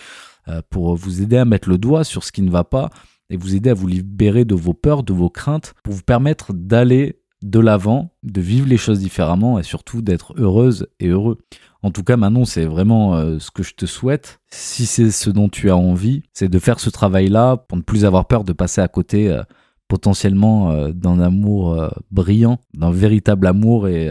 euh, 0.49 0.61
pour 0.69 0.93
vous 0.97 1.21
aider 1.21 1.37
à 1.37 1.45
mettre 1.45 1.69
le 1.69 1.77
doigt 1.77 2.03
sur 2.03 2.25
ce 2.25 2.33
qui 2.33 2.41
ne 2.41 2.51
va 2.51 2.65
pas 2.65 2.89
et 3.29 3.37
vous 3.37 3.55
aider 3.55 3.69
à 3.69 3.73
vous 3.73 3.87
libérer 3.87 4.43
de 4.43 4.55
vos 4.55 4.73
peurs, 4.73 5.03
de 5.03 5.13
vos 5.13 5.29
craintes, 5.29 5.73
pour 5.83 5.93
vous 5.93 6.03
permettre 6.03 6.51
d'aller 6.51 7.20
de 7.41 7.59
l'avant, 7.59 8.11
de 8.23 8.41
vivre 8.41 8.67
les 8.67 8.77
choses 8.77 8.99
différemment 8.99 9.59
et 9.59 9.63
surtout 9.63 10.01
d'être 10.01 10.33
heureuse 10.37 10.87
et 10.99 11.07
heureux. 11.07 11.39
En 11.83 11.89
tout 11.89 12.03
cas, 12.03 12.15
Manon, 12.15 12.45
c'est 12.45 12.65
vraiment 12.65 13.15
euh, 13.15 13.39
ce 13.39 13.49
que 13.49 13.63
je 13.63 13.73
te 13.73 13.85
souhaite. 13.85 14.39
Si 14.49 14.85
c'est 14.85 15.09
ce 15.09 15.29
dont 15.31 15.49
tu 15.49 15.71
as 15.71 15.75
envie, 15.77 16.23
c'est 16.33 16.49
de 16.49 16.59
faire 16.59 16.79
ce 16.79 16.91
travail-là 16.91 17.57
pour 17.57 17.77
ne 17.77 17.81
plus 17.81 18.05
avoir 18.05 18.27
peur 18.27 18.43
de 18.43 18.53
passer 18.53 18.81
à 18.81 18.87
côté 18.87 19.29
euh, 19.29 19.41
potentiellement 19.87 20.71
euh, 20.71 20.91
d'un 20.91 21.19
amour 21.19 21.89
brillant, 22.11 22.59
d'un 22.75 22.91
véritable 22.91 23.47
amour. 23.47 23.87
Et 23.87 24.09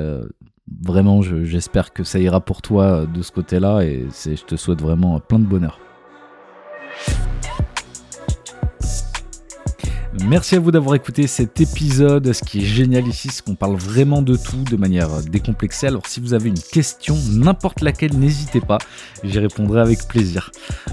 vraiment, 0.83 1.23
j'espère 1.23 1.93
que 1.93 2.03
ça 2.03 2.19
ira 2.19 2.41
pour 2.41 2.61
toi 2.61 3.07
de 3.07 3.23
ce 3.23 3.31
côté-là. 3.31 3.83
Et 3.83 4.07
je 4.25 4.45
te 4.45 4.57
souhaite 4.57 4.83
vraiment 4.83 5.21
plein 5.21 5.39
de 5.39 5.47
bonheur. 5.47 5.79
Merci 10.19 10.57
à 10.57 10.61
vous 10.61 10.73
d'avoir 10.73 10.97
écouté 10.97 11.29
cet 11.29 11.61
épisode. 11.61 12.33
Ce 12.33 12.43
qui 12.43 12.59
est 12.59 12.65
génial 12.65 13.07
ici, 13.07 13.29
c'est 13.31 13.45
qu'on 13.45 13.55
parle 13.55 13.77
vraiment 13.77 14.23
de 14.23 14.37
tout 14.37 14.65
de 14.65 14.77
manière 14.77 15.23
décomplexée. 15.23 15.87
Alors 15.87 16.07
si 16.07 16.19
vous 16.19 16.35
avez 16.35 16.49
une 16.49 16.59
question, 16.59 17.17
n'importe 17.31 17.81
laquelle, 17.81 18.19
n'hésitez 18.19 18.61
pas, 18.61 18.79
j'y 19.23 19.39
répondrai 19.39 19.81
avec 19.81 20.09
plaisir. 20.09 20.51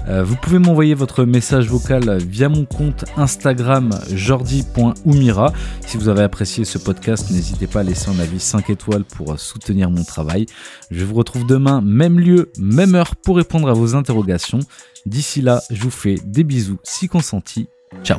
Euh, 0.08 0.22
vous 0.22 0.36
pouvez 0.36 0.60
m'envoyer 0.60 0.94
votre 0.94 1.24
message 1.24 1.68
vocal 1.68 2.18
via 2.18 2.48
mon 2.48 2.64
compte 2.64 3.04
Instagram 3.16 3.90
jordi.umira. 4.12 5.52
Si 5.84 5.96
vous 5.96 6.08
avez 6.08 6.22
apprécié 6.22 6.64
ce 6.64 6.78
podcast, 6.78 7.30
n'hésitez 7.30 7.66
pas 7.66 7.80
à 7.80 7.82
laisser 7.82 8.10
un 8.10 8.18
avis 8.20 8.38
5 8.40 8.70
étoiles 8.70 9.04
pour 9.04 9.38
soutenir 9.40 9.90
mon 9.90 10.04
travail. 10.04 10.46
Je 10.92 11.04
vous 11.04 11.14
retrouve 11.14 11.44
demain, 11.44 11.80
même 11.80 12.20
lieu, 12.20 12.52
même 12.58 12.94
heure 12.94 13.16
pour 13.16 13.36
répondre 13.36 13.68
à 13.68 13.72
vos 13.72 13.96
interrogations. 13.96 14.60
D'ici 15.06 15.42
là, 15.42 15.60
je 15.70 15.82
vous 15.82 15.90
fais 15.90 16.16
des 16.24 16.44
bisous 16.44 16.78
si 16.84 17.08
consentis. 17.08 17.68
Ciao 18.04 18.18